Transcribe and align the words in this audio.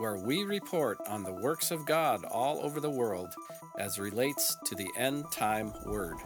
where 0.00 0.16
we 0.16 0.44
report 0.44 0.98
on 1.06 1.22
the 1.22 1.32
works 1.32 1.70
of 1.70 1.84
God 1.84 2.24
all 2.24 2.64
over 2.64 2.80
the 2.80 2.88
world 2.88 3.34
as 3.78 3.98
relates 3.98 4.56
to 4.64 4.74
the 4.74 4.88
end 4.96 5.30
time 5.30 5.74
word. 5.84 6.16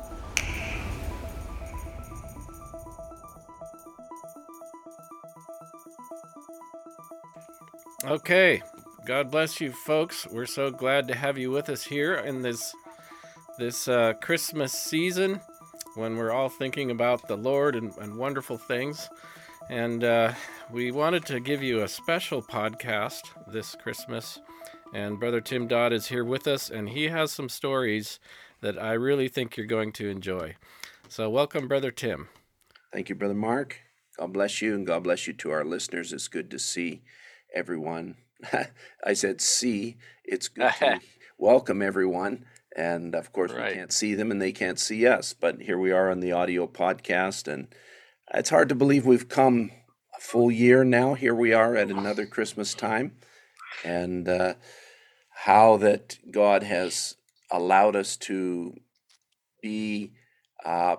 Okay, 8.04 8.62
God 9.04 9.32
bless 9.32 9.60
you, 9.60 9.72
folks. 9.72 10.24
We're 10.30 10.46
so 10.46 10.70
glad 10.70 11.08
to 11.08 11.14
have 11.16 11.36
you 11.36 11.50
with 11.50 11.68
us 11.68 11.82
here 11.82 12.14
in 12.14 12.42
this 12.42 12.72
this 13.58 13.88
uh, 13.88 14.12
Christmas 14.20 14.72
season 14.72 15.40
when 15.96 16.16
we're 16.16 16.30
all 16.30 16.48
thinking 16.48 16.92
about 16.92 17.26
the 17.26 17.36
Lord 17.36 17.74
and, 17.74 17.92
and 17.98 18.16
wonderful 18.16 18.58
things. 18.58 19.08
And 19.70 20.04
uh, 20.04 20.32
we 20.70 20.90
wanted 20.90 21.24
to 21.26 21.40
give 21.40 21.62
you 21.62 21.82
a 21.82 21.88
special 21.88 22.42
podcast 22.42 23.22
this 23.54 23.76
Christmas. 23.80 24.40
And 24.92 25.18
Brother 25.18 25.40
Tim 25.40 25.68
Dodd 25.68 25.92
is 25.92 26.08
here 26.08 26.24
with 26.24 26.48
us, 26.48 26.68
and 26.68 26.88
he 26.88 27.04
has 27.04 27.30
some 27.30 27.48
stories 27.48 28.18
that 28.60 28.76
I 28.76 28.92
really 28.94 29.28
think 29.28 29.56
you're 29.56 29.64
going 29.64 29.92
to 29.92 30.08
enjoy. 30.08 30.56
So, 31.08 31.30
welcome, 31.30 31.68
Brother 31.68 31.92
Tim. 31.92 32.28
Thank 32.92 33.08
you, 33.08 33.14
Brother 33.14 33.34
Mark. 33.34 33.80
God 34.18 34.32
bless 34.32 34.60
you, 34.60 34.74
and 34.74 34.84
God 34.84 35.04
bless 35.04 35.28
you 35.28 35.32
to 35.34 35.52
our 35.52 35.64
listeners. 35.64 36.12
It's 36.12 36.26
good 36.26 36.50
to 36.50 36.58
see 36.58 37.02
everyone. 37.54 38.16
I 39.04 39.12
said 39.12 39.40
see. 39.40 39.98
It's 40.24 40.48
good 40.48 40.72
to 40.80 41.00
welcome 41.38 41.80
everyone. 41.80 42.44
And 42.76 43.14
of 43.14 43.32
course, 43.32 43.52
right. 43.52 43.70
we 43.70 43.74
can't 43.74 43.92
see 43.92 44.14
them 44.14 44.32
and 44.32 44.42
they 44.42 44.50
can't 44.50 44.80
see 44.80 45.06
us. 45.06 45.32
But 45.32 45.62
here 45.62 45.78
we 45.78 45.92
are 45.92 46.10
on 46.10 46.18
the 46.18 46.32
audio 46.32 46.66
podcast, 46.66 47.46
and 47.46 47.68
it's 48.32 48.50
hard 48.50 48.68
to 48.70 48.74
believe 48.74 49.06
we've 49.06 49.28
come 49.28 49.70
a 50.16 50.20
full 50.20 50.50
year 50.50 50.82
now. 50.82 51.14
Here 51.14 51.34
we 51.34 51.52
are 51.52 51.76
at 51.76 51.90
another 51.90 52.26
Christmas 52.26 52.74
time, 52.74 53.12
and 53.84 54.28
uh, 54.28 54.54
how 55.30 55.76
that 55.78 56.18
God 56.30 56.62
has 56.62 57.16
allowed 57.50 57.96
us 57.96 58.16
to 58.16 58.74
be 59.62 60.12
uh, 60.64 60.96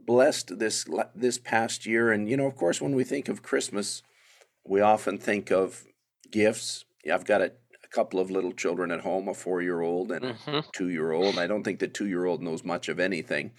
blessed 0.00 0.58
this 0.58 0.86
this 1.14 1.38
past 1.38 1.86
year. 1.86 2.12
And 2.12 2.28
you 2.28 2.36
know, 2.36 2.46
of 2.46 2.56
course, 2.56 2.80
when 2.80 2.94
we 2.94 3.04
think 3.04 3.28
of 3.28 3.42
Christmas, 3.42 4.02
we 4.64 4.80
often 4.80 5.18
think 5.18 5.50
of 5.50 5.84
gifts. 6.30 6.84
I've 7.12 7.24
got 7.24 7.40
a, 7.40 7.52
a 7.84 7.88
couple 7.90 8.20
of 8.20 8.30
little 8.30 8.52
children 8.52 8.90
at 8.90 9.00
home, 9.00 9.28
a 9.28 9.34
four 9.34 9.62
year 9.62 9.80
old 9.80 10.12
and 10.12 10.24
mm-hmm. 10.24 10.50
a 10.56 10.64
two 10.72 10.88
year 10.88 11.12
old. 11.12 11.38
I 11.38 11.46
don't 11.46 11.64
think 11.64 11.78
the 11.78 11.88
two 11.88 12.06
year 12.06 12.26
old 12.26 12.42
knows 12.42 12.64
much 12.64 12.88
of 12.88 13.00
anything. 13.00 13.52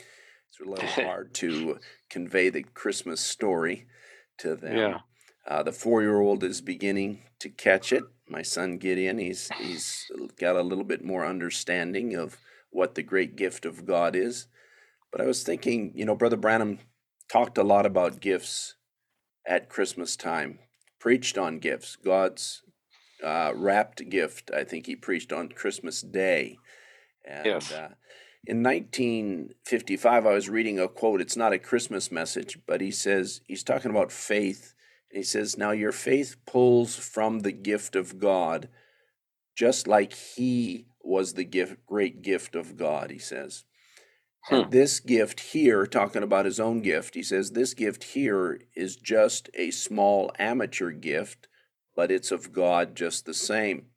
It's 0.49 0.59
a 0.59 0.69
little 0.69 0.87
hard 1.05 1.33
to 1.35 1.79
convey 2.09 2.49
the 2.49 2.63
Christmas 2.63 3.21
story 3.21 3.87
to 4.39 4.55
them. 4.55 4.77
Yeah. 4.77 4.99
Uh, 5.47 5.63
the 5.63 5.71
four-year-old 5.71 6.43
is 6.43 6.61
beginning 6.61 7.23
to 7.39 7.49
catch 7.49 7.91
it. 7.91 8.03
My 8.29 8.41
son 8.41 8.77
Gideon, 8.77 9.17
he's 9.17 9.49
he's 9.57 10.11
got 10.39 10.55
a 10.55 10.61
little 10.61 10.83
bit 10.83 11.03
more 11.03 11.25
understanding 11.25 12.15
of 12.15 12.37
what 12.71 12.95
the 12.95 13.03
great 13.03 13.35
gift 13.35 13.65
of 13.65 13.85
God 13.85 14.15
is. 14.15 14.47
But 15.11 15.21
I 15.21 15.25
was 15.25 15.43
thinking, 15.43 15.91
you 15.95 16.05
know, 16.05 16.15
Brother 16.15 16.37
Branham 16.37 16.79
talked 17.31 17.57
a 17.57 17.63
lot 17.63 17.85
about 17.85 18.19
gifts 18.19 18.75
at 19.47 19.69
Christmas 19.69 20.15
time, 20.15 20.59
preached 20.99 21.37
on 21.37 21.59
gifts, 21.59 21.95
God's 21.95 22.61
uh, 23.23 23.51
wrapped 23.55 24.07
gift. 24.09 24.51
I 24.55 24.63
think 24.63 24.85
he 24.85 24.95
preached 24.95 25.33
on 25.33 25.49
Christmas 25.49 26.01
Day. 26.01 26.57
And, 27.25 27.45
yes. 27.45 27.71
Uh, 27.71 27.89
in 28.45 28.63
1955, 28.63 30.25
I 30.25 30.33
was 30.33 30.49
reading 30.49 30.79
a 30.79 30.87
quote. 30.87 31.21
It's 31.21 31.35
not 31.35 31.53
a 31.53 31.59
Christmas 31.59 32.11
message, 32.11 32.59
but 32.65 32.81
he 32.81 32.91
says, 32.91 33.41
he's 33.45 33.63
talking 33.63 33.91
about 33.91 34.11
faith. 34.11 34.73
And 35.11 35.17
he 35.17 35.23
says, 35.23 35.57
Now 35.57 35.71
your 35.71 35.91
faith 35.91 36.35
pulls 36.45 36.95
from 36.95 37.39
the 37.39 37.51
gift 37.51 37.95
of 37.95 38.19
God, 38.19 38.69
just 39.55 39.87
like 39.87 40.13
he 40.13 40.87
was 41.01 41.33
the 41.33 41.43
gift, 41.43 41.85
great 41.85 42.21
gift 42.21 42.55
of 42.55 42.77
God, 42.77 43.09
he 43.09 43.19
says. 43.19 43.63
Hmm. 44.43 44.55
And 44.55 44.71
this 44.71 44.99
gift 44.99 45.39
here, 45.39 45.85
talking 45.85 46.23
about 46.23 46.45
his 46.45 46.59
own 46.59 46.81
gift, 46.81 47.15
he 47.15 47.23
says, 47.23 47.51
This 47.51 47.73
gift 47.73 48.03
here 48.03 48.61
is 48.75 48.95
just 48.95 49.49
a 49.53 49.71
small 49.71 50.31
amateur 50.37 50.91
gift, 50.91 51.47
but 51.95 52.11
it's 52.11 52.31
of 52.31 52.53
God 52.53 52.95
just 52.95 53.25
the 53.25 53.33
same 53.33 53.87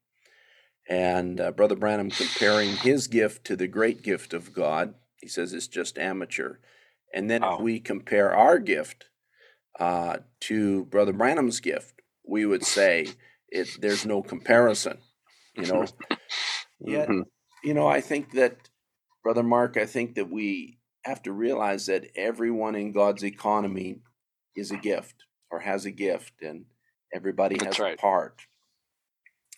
and 0.88 1.40
uh, 1.40 1.52
Brother 1.52 1.76
Branham 1.76 2.10
comparing 2.10 2.76
his 2.76 3.06
gift 3.06 3.44
to 3.46 3.56
the 3.56 3.68
great 3.68 4.02
gift 4.02 4.34
of 4.34 4.52
God. 4.52 4.94
He 5.20 5.28
says 5.28 5.52
it's 5.52 5.68
just 5.68 5.98
amateur. 5.98 6.56
And 7.14 7.30
then 7.30 7.44
if 7.44 7.60
we 7.60 7.78
compare 7.78 8.34
our 8.34 8.58
gift 8.58 9.06
uh, 9.78 10.18
to 10.40 10.84
Brother 10.86 11.12
Branham's 11.12 11.60
gift, 11.60 12.00
we 12.26 12.46
would 12.46 12.64
say 12.64 13.08
it 13.48 13.68
there's 13.80 14.06
no 14.06 14.22
comparison. 14.22 14.98
You 15.56 15.66
know, 15.66 15.86
yet 16.80 17.08
mm-hmm. 17.08 17.22
you 17.64 17.74
know 17.74 17.86
I 17.86 18.00
think 18.00 18.32
that 18.32 18.56
Brother 19.22 19.42
Mark, 19.42 19.76
I 19.76 19.86
think 19.86 20.16
that 20.16 20.30
we 20.30 20.78
have 21.04 21.22
to 21.22 21.32
realize 21.32 21.86
that 21.86 22.06
everyone 22.16 22.74
in 22.74 22.92
God's 22.92 23.24
economy 23.24 24.00
is 24.56 24.70
a 24.70 24.76
gift 24.76 25.24
or 25.50 25.60
has 25.60 25.84
a 25.84 25.90
gift, 25.90 26.32
and 26.42 26.64
everybody 27.14 27.56
has 27.64 27.78
right. 27.78 27.94
a 27.94 27.96
part. 27.96 28.40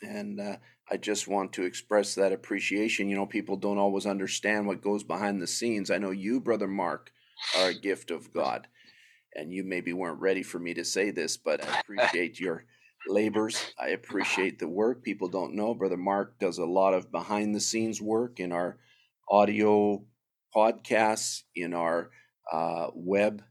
And 0.03 0.41
uh, 0.41 0.57
I 0.91 0.97
just 0.97 1.29
want 1.29 1.53
to 1.55 1.65
express 1.65 2.15
that 2.15 2.33
appreciation. 2.33 3.09
You 3.09 3.17
know, 3.17 3.27
people 3.27 3.57
don't 3.57 3.79
always 3.79 4.07
understand 4.07 4.67
what 4.67 4.83
goes 4.83 5.03
behind 5.03 5.41
the 5.41 5.47
scenes. 5.47 5.91
I 5.91 5.99
know 5.99 6.11
you, 6.11 6.41
Brother 6.41 6.69
Mark, 6.69 7.11
are 7.59 7.69
a 7.69 7.75
gift 7.75 8.11
of 8.11 8.33
God. 8.33 8.67
And 9.37 9.53
you 9.53 9.65
maybe 9.65 9.93
weren't 9.93 10.21
ready 10.21 10.43
for 10.43 10.59
me 10.59 10.75
to 10.75 10.85
say 10.85 11.11
this, 11.11 11.37
but 11.37 11.67
I 11.67 11.79
appreciate 11.81 12.39
your 12.41 12.65
labors. 13.09 13.73
I 13.79 13.89
appreciate 13.91 14.59
the 14.59 14.69
work. 14.69 15.03
People 15.03 15.29
don't 15.29 15.55
know. 15.55 15.75
Brother 15.75 15.97
Mark 15.97 16.39
does 16.39 16.59
a 16.59 16.65
lot 16.65 16.95
of 16.95 17.11
behind 17.11 17.55
the 17.55 17.61
scenes 17.61 18.01
work 18.01 18.41
in 18.41 18.53
our 18.53 18.79
audio 19.31 20.05
podcasts, 20.55 21.43
in 21.55 21.75
our 21.75 22.11
uh, 22.53 22.89
web 22.95 23.43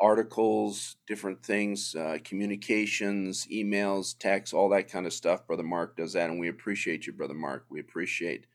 articles, 0.00 0.96
different 1.06 1.42
things, 1.42 1.94
uh, 1.94 2.18
communications, 2.24 3.46
emails, 3.52 4.16
texts, 4.18 4.54
all 4.54 4.68
that 4.68 4.90
kind 4.90 5.06
of 5.06 5.12
stuff. 5.12 5.46
Brother 5.46 5.62
Mark 5.62 5.96
does 5.96 6.12
that, 6.12 6.30
and 6.30 6.38
we 6.38 6.48
appreciate 6.48 7.06
you, 7.06 7.12
Brother 7.12 7.34
Mark. 7.34 7.66
We 7.70 7.80
appreciate 7.80 8.46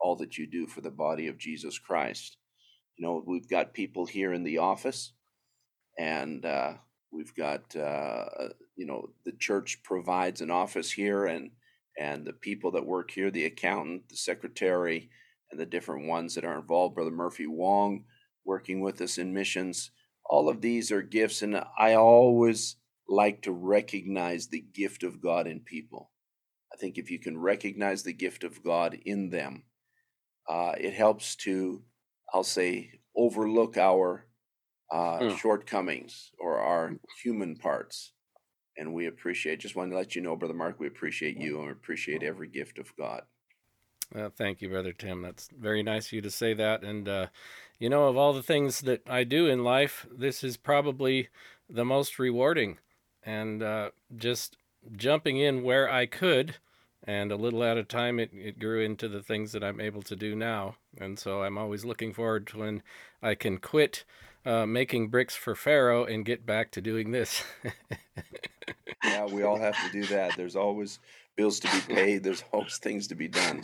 all 0.00 0.16
that 0.16 0.36
you 0.38 0.46
do 0.46 0.66
for 0.66 0.80
the 0.80 0.90
body 0.90 1.28
of 1.28 1.38
Jesus 1.38 1.78
Christ. 1.78 2.36
You 2.96 3.06
know, 3.06 3.22
we've 3.26 3.48
got 3.48 3.74
people 3.74 4.06
here 4.06 4.32
in 4.32 4.42
the 4.42 4.58
office, 4.58 5.12
and 5.98 6.44
uh, 6.44 6.74
we've 7.10 7.34
got, 7.34 7.74
uh, 7.76 8.24
you 8.76 8.86
know, 8.86 9.10
the 9.24 9.32
church 9.32 9.82
provides 9.82 10.40
an 10.40 10.50
office 10.50 10.90
here, 10.92 11.26
and 11.26 11.50
and 11.98 12.24
the 12.24 12.32
people 12.32 12.70
that 12.72 12.86
work 12.86 13.10
here, 13.10 13.30
the 13.30 13.44
accountant, 13.44 14.08
the 14.08 14.16
secretary, 14.16 15.10
and 15.50 15.60
the 15.60 15.66
different 15.66 16.06
ones 16.06 16.34
that 16.34 16.44
are 16.44 16.58
involved. 16.58 16.94
Brother 16.94 17.10
Murphy 17.10 17.46
Wong 17.46 18.04
working 18.44 18.80
with 18.80 19.00
us 19.00 19.18
in 19.18 19.34
missions 19.34 19.90
all 20.32 20.48
of 20.48 20.60
these 20.60 20.90
are 20.90 21.02
gifts, 21.02 21.42
and 21.42 21.62
I 21.78 21.94
always 21.94 22.76
like 23.08 23.42
to 23.42 23.52
recognize 23.52 24.48
the 24.48 24.60
gift 24.60 25.02
of 25.02 25.20
God 25.20 25.46
in 25.46 25.60
people. 25.60 26.10
I 26.72 26.76
think 26.76 26.96
if 26.96 27.10
you 27.10 27.18
can 27.18 27.36
recognize 27.36 28.02
the 28.02 28.14
gift 28.14 28.44
of 28.44 28.64
God 28.64 28.98
in 29.04 29.30
them, 29.30 29.64
uh, 30.48 30.72
it 30.78 30.94
helps 30.94 31.36
to, 31.36 31.82
I'll 32.32 32.44
say, 32.44 33.00
overlook 33.14 33.76
our 33.76 34.26
uh, 34.92 35.18
mm. 35.18 35.38
shortcomings 35.38 36.30
or 36.38 36.58
our 36.58 36.96
human 37.22 37.56
parts. 37.56 38.12
And 38.76 38.94
we 38.94 39.06
appreciate, 39.06 39.60
just 39.60 39.76
want 39.76 39.90
to 39.90 39.96
let 39.96 40.14
you 40.14 40.22
know, 40.22 40.36
Brother 40.36 40.54
Mark, 40.54 40.78
we 40.78 40.86
appreciate 40.86 41.36
you 41.36 41.58
and 41.58 41.66
we 41.66 41.72
appreciate 41.72 42.22
every 42.22 42.48
gift 42.48 42.78
of 42.78 42.94
God. 42.96 43.22
Well, 44.14 44.30
thank 44.30 44.60
you, 44.60 44.68
Brother 44.68 44.92
Tim. 44.92 45.22
That's 45.22 45.48
very 45.58 45.82
nice 45.82 46.06
of 46.06 46.12
you 46.12 46.20
to 46.22 46.30
say 46.30 46.52
that. 46.54 46.82
And 46.82 47.08
uh, 47.08 47.26
you 47.78 47.88
know, 47.88 48.08
of 48.08 48.16
all 48.16 48.32
the 48.32 48.42
things 48.42 48.82
that 48.82 49.08
I 49.08 49.24
do 49.24 49.46
in 49.46 49.64
life, 49.64 50.06
this 50.10 50.44
is 50.44 50.56
probably 50.56 51.28
the 51.68 51.84
most 51.84 52.18
rewarding. 52.18 52.78
And 53.24 53.62
uh, 53.62 53.90
just 54.14 54.56
jumping 54.96 55.38
in 55.38 55.62
where 55.62 55.90
I 55.90 56.06
could, 56.06 56.56
and 57.04 57.32
a 57.32 57.36
little 57.36 57.64
at 57.64 57.78
a 57.78 57.84
time, 57.84 58.20
it, 58.20 58.30
it 58.34 58.58
grew 58.58 58.82
into 58.82 59.08
the 59.08 59.22
things 59.22 59.52
that 59.52 59.64
I'm 59.64 59.80
able 59.80 60.02
to 60.02 60.16
do 60.16 60.36
now. 60.36 60.76
And 60.98 61.18
so 61.18 61.42
I'm 61.42 61.56
always 61.56 61.84
looking 61.84 62.12
forward 62.12 62.46
to 62.48 62.58
when 62.58 62.82
I 63.22 63.34
can 63.34 63.58
quit 63.58 64.04
uh, 64.44 64.66
making 64.66 65.08
bricks 65.08 65.36
for 65.36 65.54
Pharaoh 65.54 66.04
and 66.04 66.24
get 66.24 66.44
back 66.44 66.70
to 66.72 66.80
doing 66.80 67.10
this. 67.10 67.44
yeah, 69.04 69.26
we 69.26 69.42
all 69.42 69.58
have 69.58 69.76
to 69.84 69.92
do 69.92 70.04
that. 70.06 70.36
There's 70.36 70.56
always 70.56 70.98
bills 71.36 71.60
to 71.60 71.68
be 71.70 71.80
paid. 71.94 72.22
There's 72.22 72.44
always 72.52 72.78
things 72.78 73.08
to 73.08 73.14
be 73.14 73.28
done. 73.28 73.62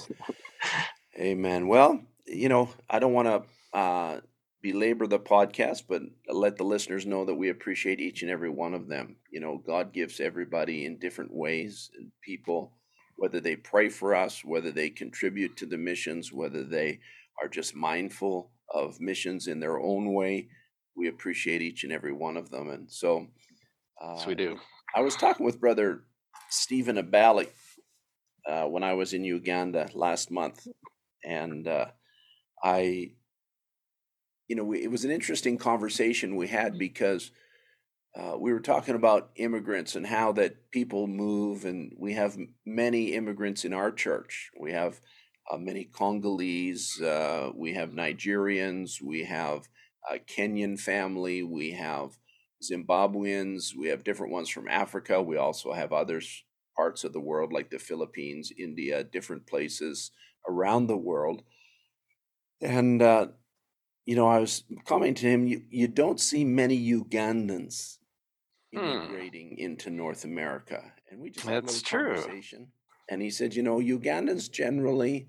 Amen. 1.19 1.69
Well, 1.69 2.01
you 2.27 2.49
know, 2.49 2.71
I 2.89 2.99
don't 2.99 3.13
want 3.13 3.29
to 3.29 3.79
uh, 3.79 4.21
belabor 4.63 5.07
the 5.07 5.19
podcast, 5.19 5.85
but 5.89 6.03
let 6.29 6.57
the 6.57 6.65
listeners 6.65 7.07
know 7.07 7.25
that 7.25 7.35
we 7.35 7.49
appreciate 7.49 8.01
each 8.01 8.23
and 8.23 8.31
every 8.31 8.51
one 8.51 8.75
of 8.75 8.89
them. 8.89 9.17
You 9.31 9.41
know, 9.41 9.59
God 9.65 9.93
gives 9.93 10.21
everybody 10.21 10.85
in 10.85 10.99
different 10.99 11.35
ways, 11.35 11.91
and 11.97 12.11
people, 12.23 12.73
whether 13.17 13.41
they 13.41 13.57
pray 13.57 13.89
for 13.89 14.15
us, 14.15 14.45
whether 14.45 14.71
they 14.71 14.91
contribute 14.91 15.57
to 15.57 15.67
the 15.67 15.79
missions, 15.79 16.33
whether 16.33 16.63
they 16.65 17.01
are 17.43 17.49
just 17.49 17.75
mindful 17.75 18.51
of 18.73 19.01
missions 19.01 19.47
in 19.47 19.61
their 19.61 19.81
own 19.81 20.13
way, 20.13 20.49
we 20.99 21.09
appreciate 21.09 21.63
each 21.63 21.85
and 21.85 21.93
every 21.93 22.13
one 22.13 22.37
of 22.37 22.51
them. 22.51 22.69
And 22.71 22.91
so, 22.91 23.27
uh, 24.03 24.15
yes, 24.17 24.27
we 24.27 24.35
do. 24.35 24.59
I 24.95 25.01
was 25.01 25.17
talking 25.17 25.47
with 25.47 25.61
Brother 25.61 26.05
Stephen 26.51 26.97
Abali 26.97 27.49
uh, 28.47 28.65
when 28.65 28.83
I 28.83 28.95
was 28.95 29.13
in 29.13 29.25
Uganda 29.25 29.89
last 29.95 30.31
month, 30.31 30.67
and 31.25 31.69
uh, 31.69 31.87
I 32.63 33.13
you 34.49 34.57
know, 34.57 34.65
we, 34.65 34.83
it 34.83 34.91
was 34.91 35.05
an 35.05 35.11
interesting 35.11 35.59
conversation 35.59 36.37
we 36.37 36.49
had 36.49 36.79
because 36.79 37.31
uh, 38.19 38.37
we 38.39 38.53
were 38.53 38.61
talking 38.61 38.95
about 38.95 39.31
immigrants 39.37 39.95
and 39.95 40.07
how 40.07 40.33
that 40.33 40.71
people 40.71 41.07
move, 41.07 41.67
and 41.67 41.95
we 41.99 42.15
have 42.15 42.37
many 42.67 43.13
immigrants 43.13 43.65
in 43.65 43.75
our 43.75 43.93
church. 43.93 44.51
We 44.59 44.73
have 44.73 45.01
uh, 45.51 45.59
many 45.59 45.85
Congolese, 45.85 47.01
uh, 47.01 47.51
we 47.55 47.75
have 47.75 47.91
Nigerians, 47.91 49.03
we 49.03 49.25
have 49.25 49.69
a 50.11 50.19
Kenyan 50.19 50.79
family, 50.79 51.43
we 51.43 51.73
have 51.73 52.19
Zimbabweans, 52.63 53.75
we 53.77 53.89
have 53.89 54.05
different 54.05 54.33
ones 54.33 54.49
from 54.49 54.69
Africa. 54.69 55.23
We 55.23 55.37
also 55.37 55.73
have 55.73 55.93
others 55.93 56.45
parts 56.77 57.03
of 57.03 57.13
the 57.13 57.21
world 57.21 57.53
like 57.53 57.71
the 57.71 57.79
Philippines, 57.79 58.53
India, 58.57 59.03
different 59.03 59.47
places 59.47 60.13
around 60.49 60.87
the 60.87 60.97
world. 60.97 61.43
And 62.61 63.03
uh, 63.03 63.29
you 64.09 64.17
know, 64.17 64.27
I 64.27 64.39
was 64.39 64.65
commenting 64.87 65.17
to 65.17 65.29
him, 65.29 65.47
you, 65.47 65.65
you 65.69 65.87
don't 65.87 66.19
see 66.19 66.43
many 66.43 66.79
Ugandans 66.93 67.99
hmm. 68.73 68.79
immigrating 68.79 69.49
hmm. 69.51 69.63
into 69.63 69.91
North 69.91 70.25
America. 70.25 70.83
And 71.11 71.21
we 71.21 71.31
just 71.31 71.47
had 71.47 71.65
That's 71.65 71.81
a 71.81 71.85
true. 71.85 72.15
conversation. 72.15 72.69
And 73.11 73.21
he 73.21 73.29
said, 73.29 73.55
you 73.55 73.63
know, 73.63 73.77
Ugandans 73.79 74.51
generally 74.51 75.29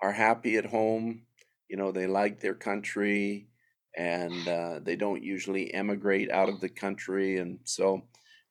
are 0.00 0.12
happy 0.12 0.56
at 0.56 0.66
home. 0.66 1.22
You 1.68 1.76
know, 1.76 1.90
they 1.90 2.06
like 2.06 2.38
their 2.38 2.54
country 2.54 3.48
and 3.96 4.46
uh, 4.48 4.80
they 4.82 4.96
don't 4.96 5.22
usually 5.22 5.72
emigrate 5.74 6.30
out 6.30 6.48
of 6.48 6.60
the 6.60 6.68
country. 6.68 7.38
And 7.38 7.58
so 7.64 8.02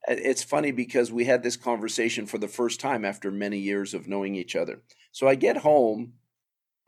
it's 0.07 0.43
funny 0.43 0.71
because 0.71 1.11
we 1.11 1.25
had 1.25 1.43
this 1.43 1.57
conversation 1.57 2.25
for 2.25 2.37
the 2.37 2.47
first 2.47 2.79
time 2.79 3.05
after 3.05 3.31
many 3.31 3.57
years 3.57 3.93
of 3.93 4.07
knowing 4.07 4.35
each 4.35 4.55
other. 4.55 4.81
So 5.11 5.27
I 5.27 5.35
get 5.35 5.57
home 5.57 6.13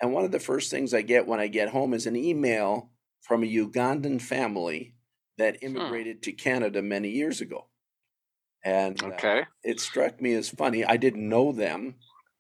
and 0.02 0.12
one 0.12 0.26
of 0.26 0.32
the 0.32 0.40
first 0.40 0.72
things 0.72 0.94
I 0.94 1.04
get 1.04 1.28
when 1.28 1.40
I 1.40 1.48
get 1.48 1.70
home 1.70 1.94
is 1.94 2.08
an 2.08 2.16
email 2.16 2.90
from 3.22 3.44
a 3.44 3.48
Ugandan 3.48 4.20
family 4.20 4.96
that 5.38 5.58
hmm. 5.60 5.68
immigrated 5.68 6.18
hmm. 6.18 6.22
to 6.22 6.32
Canada 6.34 6.82
many 6.82 7.10
years 7.10 7.40
ago. 7.40 7.68
And 8.66 9.02
uh, 9.02 9.08
okay. 9.08 9.42
Uh, 9.42 9.46
it 9.64 9.80
struck 9.80 10.20
me 10.20 10.34
as 10.34 10.50
funny. 10.50 10.84
I 10.84 10.98
didn't 10.98 11.28
know 11.28 11.52
them, 11.52 11.96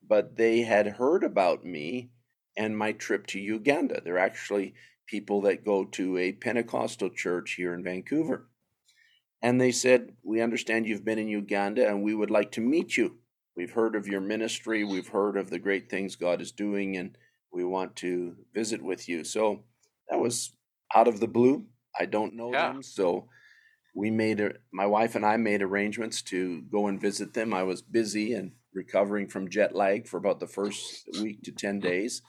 but 0.08 0.36
they 0.38 0.62
had 0.62 0.88
heard 0.88 1.24
about 1.24 1.63
me 1.63 2.10
and 2.58 2.78
my 2.78 2.92
trip 2.92 3.28
to 3.28 3.40
Uganda. 3.40 4.02
They're 4.04 4.18
actually 4.18 4.74
people 5.12 5.42
that 5.42 5.66
go 5.66 5.84
to 5.84 6.18
a 6.18 6.31
Pentecostal 6.31 7.10
church 7.10 7.56
here 7.58 7.74
in 7.74 7.84
Vancouver. 7.84 8.48
And 9.42 9.60
they 9.60 9.72
said, 9.72 10.13
We 10.24 10.42
understand 10.42 10.88
you've 10.88 11.04
been 11.04 11.19
in 11.19 11.28
Uganda 11.28 11.86
and 11.86 12.02
we 12.02 12.16
would 12.16 12.31
like 12.31 12.52
to 12.54 12.62
meet 12.62 12.96
you. 12.96 13.18
We've 13.58 13.74
heard 13.74 13.96
of 13.96 14.08
your 14.08 14.22
ministry. 14.22 14.86
We've 14.86 15.10
heard 15.10 15.36
of 15.36 15.50
the 15.50 15.60
great 15.60 15.90
things 15.90 16.16
God 16.16 16.42
is 16.42 16.54
doing. 16.54 16.96
And 16.96 17.18
we 17.52 17.66
want 17.66 17.98
to 17.98 18.38
visit 18.56 18.81
with 18.81 19.10
you. 19.10 19.25
So 19.25 19.63
that 20.10 20.19
was 20.19 20.54
out 20.96 21.10
of 21.10 21.19
the 21.19 21.28
blue. 21.28 21.66
I 22.00 22.06
don't 22.06 22.36
know 22.36 22.54
yeah. 22.54 22.72
them, 22.72 22.81
so 22.81 23.28
we 23.94 24.10
made 24.10 24.40
a, 24.40 24.54
my 24.72 24.86
wife 24.86 25.16
and 25.16 25.25
I 25.25 25.36
made 25.36 25.62
arrangements 25.62 26.22
to 26.24 26.62
go 26.72 26.88
and 26.88 27.02
visit 27.02 27.34
them. 27.34 27.54
I 27.54 27.63
was 27.63 27.81
busy 27.81 28.34
and 28.34 28.54
recovering 28.74 29.28
from 29.28 29.50
jet 29.50 29.75
lag 29.75 30.08
for 30.08 30.16
about 30.16 30.40
the 30.40 30.48
first 30.48 31.10
week 31.22 31.42
to 31.44 31.52
10 31.52 31.81
mm-hmm. 31.81 31.90
days. 31.90 32.22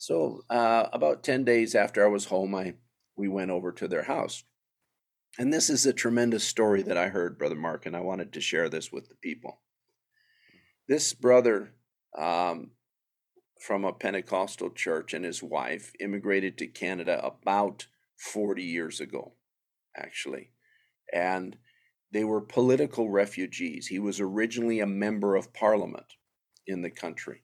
So 0.00 0.46
uh, 0.48 0.86
about 0.94 1.22
10 1.22 1.44
days 1.44 1.74
after 1.74 2.02
I 2.02 2.08
was 2.08 2.24
home, 2.24 2.54
I 2.54 2.72
we 3.16 3.28
went 3.28 3.50
over 3.50 3.70
to 3.70 3.86
their 3.86 4.04
house. 4.04 4.44
And 5.38 5.52
this 5.52 5.68
is 5.68 5.84
a 5.84 5.92
tremendous 5.92 6.42
story 6.42 6.80
that 6.82 6.96
I 6.96 7.08
heard, 7.08 7.36
Brother 7.36 7.54
Mark, 7.54 7.84
and 7.84 7.94
I 7.94 8.00
wanted 8.00 8.32
to 8.32 8.40
share 8.40 8.70
this 8.70 8.90
with 8.90 9.10
the 9.10 9.14
people. 9.16 9.60
This 10.88 11.12
brother 11.12 11.74
um, 12.16 12.70
from 13.60 13.84
a 13.84 13.92
Pentecostal 13.92 14.70
church 14.70 15.12
and 15.12 15.22
his 15.22 15.42
wife 15.42 15.92
immigrated 16.00 16.56
to 16.58 16.66
Canada 16.66 17.22
about 17.22 17.86
40 18.16 18.62
years 18.62 19.00
ago, 19.00 19.34
actually. 19.94 20.50
And 21.12 21.58
they 22.10 22.24
were 22.24 22.40
political 22.40 23.10
refugees. 23.10 23.88
He 23.88 23.98
was 23.98 24.18
originally 24.18 24.80
a 24.80 24.86
member 24.86 25.36
of 25.36 25.52
parliament 25.52 26.14
in 26.66 26.80
the 26.80 26.90
country. 26.90 27.42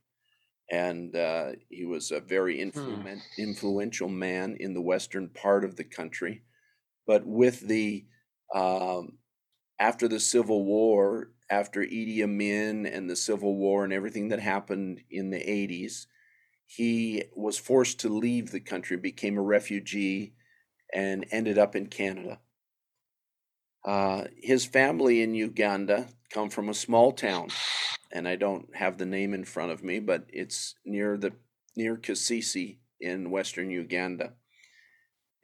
And 0.70 1.14
uh, 1.14 1.52
he 1.68 1.84
was 1.84 2.10
a 2.10 2.20
very 2.20 2.58
influ- 2.58 3.02
hmm. 3.02 3.18
influential 3.38 4.08
man 4.08 4.56
in 4.58 4.74
the 4.74 4.80
western 4.80 5.28
part 5.28 5.64
of 5.64 5.76
the 5.76 5.84
country. 5.84 6.42
But 7.06 7.24
with 7.24 7.60
the, 7.60 8.04
um, 8.52 9.18
after 9.78 10.08
the 10.08 10.18
Civil 10.18 10.64
War, 10.64 11.30
after 11.50 11.82
Idi 11.82 12.22
Amin 12.22 12.86
and 12.86 13.08
the 13.08 13.16
Civil 13.16 13.56
War 13.56 13.84
and 13.84 13.92
everything 13.92 14.28
that 14.30 14.40
happened 14.40 15.02
in 15.10 15.30
the 15.30 15.38
80s, 15.38 16.06
he 16.66 17.24
was 17.34 17.58
forced 17.58 18.00
to 18.00 18.08
leave 18.08 18.50
the 18.50 18.60
country, 18.60 18.96
became 18.96 19.38
a 19.38 19.42
refugee, 19.42 20.34
and 20.92 21.26
ended 21.30 21.58
up 21.58 21.76
in 21.76 21.86
Canada. 21.86 22.40
Uh, 23.84 24.24
his 24.36 24.64
family 24.64 25.22
in 25.22 25.34
Uganda 25.34 26.08
come 26.30 26.50
from 26.50 26.68
a 26.68 26.74
small 26.74 27.12
town, 27.12 27.48
and 28.12 28.28
I 28.28 28.36
don't 28.36 28.74
have 28.76 28.98
the 28.98 29.06
name 29.06 29.34
in 29.34 29.44
front 29.44 29.72
of 29.72 29.82
me, 29.82 29.98
but 29.98 30.26
it's 30.28 30.74
near 30.84 31.16
the 31.16 31.32
near 31.76 31.96
Kasese 31.96 32.78
in 33.00 33.30
western 33.30 33.70
Uganda. 33.70 34.34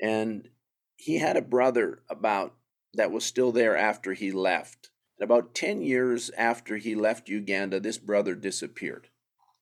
And 0.01 0.49
he 0.97 1.19
had 1.19 1.37
a 1.37 1.43
brother 1.43 2.03
about 2.09 2.55
that 2.95 3.11
was 3.11 3.25
still 3.25 3.53
there 3.53 3.77
after 3.77 4.13
he 4.13 4.33
left. 4.33 4.91
And 5.19 5.25
about 5.25 5.55
10 5.55 5.83
years 5.83 6.31
after 6.37 6.77
he 6.77 6.95
left 6.95 7.29
Uganda, 7.29 7.81
this 7.81 7.99
brother 7.99 8.35
disappeared. 8.35 9.09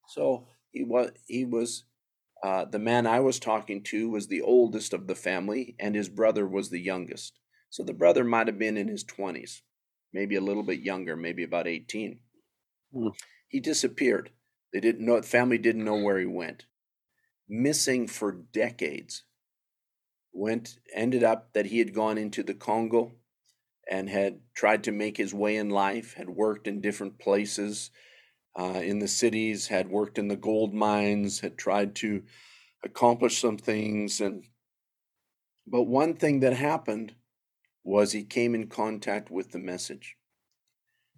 So 0.08 0.48
he 0.70 0.84
was 0.84 1.10
he 1.26 1.44
was 1.44 1.84
uh, 2.42 2.64
the 2.64 2.78
man 2.78 3.06
I 3.06 3.20
was 3.20 3.38
talking 3.38 3.82
to 3.84 4.08
was 4.08 4.26
the 4.26 4.40
oldest 4.40 4.92
of 4.92 5.06
the 5.06 5.14
family, 5.14 5.76
and 5.78 5.94
his 5.94 6.08
brother 6.08 6.46
was 6.46 6.70
the 6.70 6.80
youngest. 6.80 7.38
So 7.68 7.82
the 7.82 7.92
brother 7.92 8.24
might 8.24 8.46
have 8.46 8.58
been 8.58 8.76
in 8.76 8.88
his 8.88 9.04
twenties, 9.04 9.62
maybe 10.12 10.36
a 10.36 10.40
little 10.40 10.62
bit 10.62 10.80
younger, 10.80 11.16
maybe 11.16 11.42
about 11.42 11.68
eighteen. 11.68 12.20
Mm. 12.94 13.12
He 13.48 13.60
disappeared. 13.60 14.30
They 14.72 14.80
didn't 14.80 15.04
know. 15.04 15.20
The 15.20 15.26
family 15.26 15.58
didn't 15.58 15.84
know 15.84 15.96
where 15.98 16.18
he 16.18 16.26
went. 16.26 16.66
Missing 17.48 18.08
for 18.08 18.32
decades. 18.32 19.24
Went 20.32 20.78
ended 20.94 21.24
up 21.24 21.52
that 21.54 21.66
he 21.66 21.78
had 21.78 21.92
gone 21.92 22.16
into 22.16 22.42
the 22.42 22.54
Congo 22.54 23.12
and 23.90 24.08
had 24.08 24.40
tried 24.54 24.84
to 24.84 24.92
make 24.92 25.16
his 25.16 25.34
way 25.34 25.56
in 25.56 25.68
life. 25.68 26.14
Had 26.14 26.30
worked 26.30 26.68
in 26.68 26.80
different 26.80 27.18
places 27.18 27.90
uh, 28.56 28.80
in 28.82 29.00
the 29.00 29.08
cities, 29.08 29.66
had 29.66 29.90
worked 29.90 30.18
in 30.18 30.28
the 30.28 30.36
gold 30.36 30.72
mines, 30.72 31.40
had 31.40 31.58
tried 31.58 31.96
to 31.96 32.22
accomplish 32.84 33.38
some 33.38 33.58
things. 33.58 34.20
And 34.20 34.44
but 35.66 35.82
one 35.82 36.14
thing 36.14 36.40
that 36.40 36.52
happened 36.52 37.14
was 37.82 38.12
he 38.12 38.24
came 38.24 38.54
in 38.54 38.68
contact 38.68 39.30
with 39.30 39.50
the 39.50 39.58
message. 39.58 40.16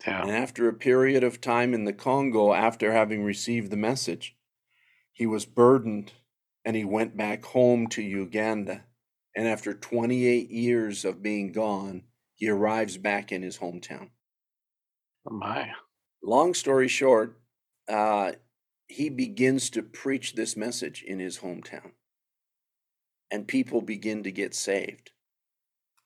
Yeah. 0.07 0.23
And 0.23 0.31
after 0.31 0.69
a 0.69 0.75
period 0.75 1.23
of 1.23 1.41
time 1.41 1.75
in 1.75 1.85
the 1.85 1.93
Congo, 1.93 2.53
after 2.53 2.93
having 2.93 3.23
received 3.23 3.71
the 3.71 3.77
message, 3.77 4.37
he 5.13 5.27
was 5.27 5.47
burdened 5.47 6.13
and 6.65 6.75
he 6.77 6.85
went 6.85 7.17
back 7.17 7.45
home 7.45 7.87
to 7.89 8.03
Uganda. 8.03 8.85
And 9.37 9.49
after 9.49 9.73
28 9.75 10.51
years 10.51 11.05
of 11.05 11.23
being 11.23 11.53
gone, 11.53 12.03
he 12.35 12.49
arrives 12.49 12.97
back 12.99 13.33
in 13.33 13.43
his 13.43 13.59
hometown. 13.59 14.11
Oh 15.29 15.35
my 15.35 15.71
long 16.23 16.55
story 16.55 16.89
short, 16.89 17.39
uh, 17.89 18.33
he 18.87 19.09
begins 19.09 19.71
to 19.71 19.83
preach 19.83 20.35
this 20.35 20.57
message 20.57 21.03
in 21.03 21.19
his 21.19 21.39
hometown, 21.39 21.93
and 23.31 23.49
people 23.49 23.83
begin 23.83 24.23
to 24.23 24.33
get 24.33 24.55
saved. 24.55 25.11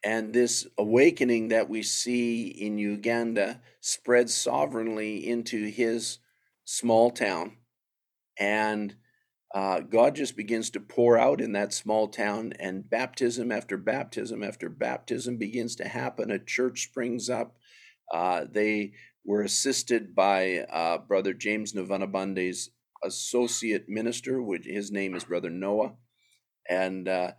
And 0.07 0.33
this 0.33 0.65
awakening 0.79 1.49
that 1.49 1.69
we 1.69 1.83
see 1.83 2.47
in 2.47 2.79
Uganda 2.79 3.61
spreads 3.81 4.33
sovereignly 4.33 5.27
into 5.27 5.67
his 5.67 6.19
small 6.65 7.11
town. 7.11 7.57
And 8.39 8.95
uh, 9.53 9.81
God 9.81 10.15
just 10.15 10.37
begins 10.37 10.71
to 10.71 10.81
pour 10.81 11.19
out 11.19 11.41
in 11.41 11.55
that 11.55 11.73
small 11.73 12.07
town, 12.07 12.53
and 12.61 12.89
baptism 12.89 13.51
after 13.51 13.77
baptism 13.77 14.45
after 14.45 14.69
baptism 14.69 15.39
begins 15.39 15.75
to 15.77 15.89
happen. 15.89 16.31
A 16.31 16.39
church 16.39 16.85
springs 16.85 17.29
up. 17.29 17.57
Uh, 18.15 18.45
they 18.49 18.93
We're 19.25 19.43
assisted 19.43 20.15
by 20.15 20.67
uh, 20.71 20.99
Brother 20.99 21.35
James 21.35 21.73
Navanabunde's 21.73 22.71
associate 23.03 23.89
minister, 23.89 24.41
which 24.41 24.67
his 24.67 24.93
name 24.93 25.17
is 25.17 25.25
Brother 25.25 25.51
Noah, 25.51 25.95
and 26.71 27.09
uh, 27.09 27.33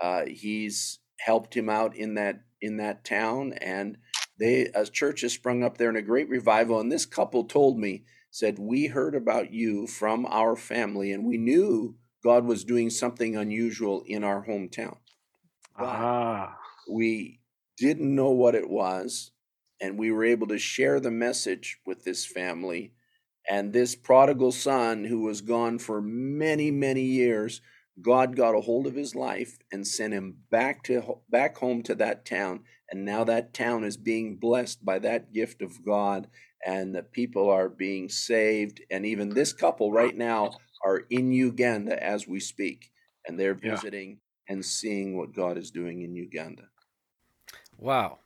uh, 0.00 0.22
he's 0.26 1.00
helped 1.20 1.54
him 1.54 1.68
out 1.68 1.96
in 1.96 2.14
that 2.14 2.40
in 2.60 2.76
that 2.78 3.04
town. 3.04 3.52
And 3.54 3.98
they 4.38 4.66
a 4.74 4.86
church 4.86 5.20
has 5.22 5.32
sprung 5.32 5.62
up 5.62 5.78
there 5.78 5.90
in 5.90 5.96
a 5.96 6.02
great 6.02 6.28
revival. 6.28 6.80
And 6.80 6.90
this 6.90 7.06
couple 7.06 7.44
told 7.44 7.78
me 7.78 8.04
said 8.30 8.58
we 8.58 8.88
heard 8.88 9.14
about 9.14 9.52
you 9.52 9.86
from 9.86 10.26
our 10.26 10.56
family, 10.56 11.12
and 11.12 11.24
we 11.24 11.38
knew 11.38 11.94
God 12.24 12.44
was 12.44 12.64
doing 12.64 12.90
something 12.90 13.36
unusual 13.36 14.02
in 14.06 14.24
our 14.24 14.44
hometown. 14.44 14.96
Ah. 15.78 16.58
we 16.90 17.40
didn't 17.76 18.14
know 18.14 18.30
what 18.30 18.54
it 18.54 18.68
was, 18.68 19.30
and 19.80 19.98
we 19.98 20.10
were 20.10 20.24
able 20.24 20.46
to 20.48 20.58
share 20.58 20.98
the 20.98 21.10
message 21.10 21.78
with 21.86 22.04
this 22.04 22.26
family. 22.26 22.92
And 23.48 23.72
this 23.72 23.94
prodigal 23.94 24.52
son, 24.52 25.04
who 25.04 25.20
was 25.20 25.42
gone 25.42 25.78
for 25.78 26.00
many, 26.00 26.70
many 26.70 27.02
years, 27.02 27.60
God 28.00 28.36
got 28.36 28.56
a 28.56 28.60
hold 28.60 28.86
of 28.86 28.94
his 28.94 29.14
life 29.14 29.58
and 29.72 29.86
sent 29.86 30.12
him 30.14 30.38
back 30.50 30.82
to 30.84 31.20
back 31.30 31.56
home 31.58 31.82
to 31.84 31.94
that 31.96 32.24
town. 32.24 32.64
And 32.90 33.04
now 33.04 33.24
that 33.24 33.54
town 33.54 33.84
is 33.84 33.96
being 33.96 34.36
blessed 34.36 34.84
by 34.84 34.98
that 35.00 35.32
gift 35.32 35.62
of 35.62 35.84
God, 35.84 36.28
and 36.66 36.94
the 36.94 37.02
people 37.02 37.48
are 37.50 37.68
being 37.68 38.08
saved. 38.08 38.80
And 38.90 39.06
even 39.06 39.30
this 39.30 39.52
couple 39.52 39.92
right 39.92 40.16
now 40.16 40.58
are 40.84 40.98
in 41.10 41.32
Uganda 41.32 42.02
as 42.02 42.26
we 42.26 42.40
speak, 42.40 42.90
and 43.26 43.38
they're 43.38 43.58
Yeah. 43.62 43.70
visiting 43.76 44.20
and 44.48 44.64
seeing 44.64 45.16
what 45.16 45.32
God 45.32 45.56
is 45.56 45.70
doing 45.70 46.02
in 46.02 46.14
Uganda. 46.14 46.68
Wow. 47.78 48.20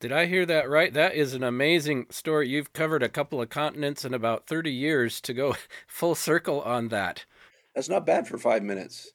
Did 0.00 0.10
I 0.12 0.26
hear 0.26 0.44
that 0.46 0.68
right? 0.68 0.92
That 0.92 1.14
is 1.14 1.32
an 1.34 1.44
amazing 1.44 2.06
story. 2.10 2.48
You've 2.48 2.72
covered 2.72 3.02
a 3.04 3.08
couple 3.08 3.40
of 3.40 3.50
continents 3.50 4.04
in 4.04 4.14
about 4.14 4.46
30 4.48 4.72
years 4.72 5.20
to 5.22 5.32
go 5.34 5.54
full 5.86 6.14
circle 6.14 6.60
on 6.62 6.88
that. 6.88 7.24
That's 7.74 7.88
not 7.88 8.06
bad 8.06 8.28
for 8.28 8.38
five 8.38 8.62
minutes. 8.62 9.10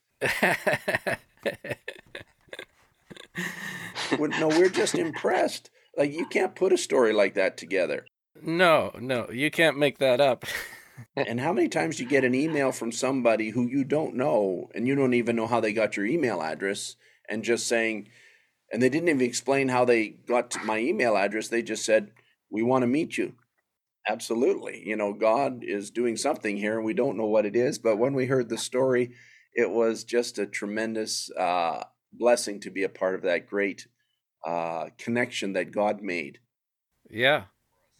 No, 4.19 4.47
we're 4.47 4.69
just 4.69 4.95
impressed. 5.07 5.69
Like 5.97 6.13
you 6.13 6.25
can't 6.25 6.55
put 6.55 6.73
a 6.73 6.77
story 6.77 7.13
like 7.13 7.35
that 7.35 7.57
together. 7.57 8.05
no, 8.41 8.91
no, 8.99 9.29
you 9.31 9.49
can't 9.51 9.77
make 9.77 9.97
that 9.99 10.21
up. 10.21 10.45
And 11.15 11.39
how 11.39 11.53
many 11.53 11.69
times 11.69 11.97
do 11.97 12.03
you 12.03 12.09
get 12.09 12.23
an 12.23 12.33
email 12.33 12.71
from 12.71 12.91
somebody 12.91 13.51
who 13.51 13.67
you 13.67 13.83
don't 13.83 14.15
know 14.15 14.67
and 14.73 14.87
you 14.87 14.95
don't 14.95 15.13
even 15.13 15.35
know 15.35 15.45
how 15.45 15.59
they 15.59 15.71
got 15.71 15.95
your 15.95 16.07
email 16.07 16.41
address 16.41 16.95
and 17.29 17.43
just 17.43 17.67
saying, 17.67 18.09
and 18.73 18.81
they 18.81 18.89
didn't 18.89 19.09
even 19.09 19.21
explain 19.21 19.67
how 19.67 19.85
they 19.85 20.07
got 20.07 20.55
my 20.65 20.79
email 20.79 21.15
address. 21.15 21.49
They 21.49 21.61
just 21.61 21.85
said, 21.85 22.09
We 22.49 22.63
want 22.63 22.81
to 22.81 22.87
meet 22.87 23.15
you. 23.15 23.33
Absolutely. 24.07 24.83
You 24.87 24.95
know, 24.95 25.13
God 25.13 25.63
is 25.63 25.91
doing 25.91 26.15
something 26.17 26.57
here 26.57 26.75
and 26.77 26.85
we 26.85 26.93
don't 26.93 27.17
know 27.17 27.25
what 27.25 27.45
it 27.45 27.55
is. 27.55 27.77
But 27.77 27.97
when 27.97 28.13
we 28.13 28.25
heard 28.27 28.49
the 28.49 28.57
story, 28.57 29.11
it 29.53 29.69
was 29.69 30.03
just 30.03 30.39
a 30.39 30.45
tremendous 30.45 31.29
uh, 31.37 31.83
blessing 32.13 32.59
to 32.61 32.69
be 32.71 32.83
a 32.83 32.89
part 32.89 33.15
of 33.15 33.23
that 33.23 33.47
great 33.47 33.87
uh, 34.45 34.89
connection 34.97 35.53
that 35.53 35.71
God 35.71 36.01
made. 36.01 36.39
Yeah, 37.09 37.45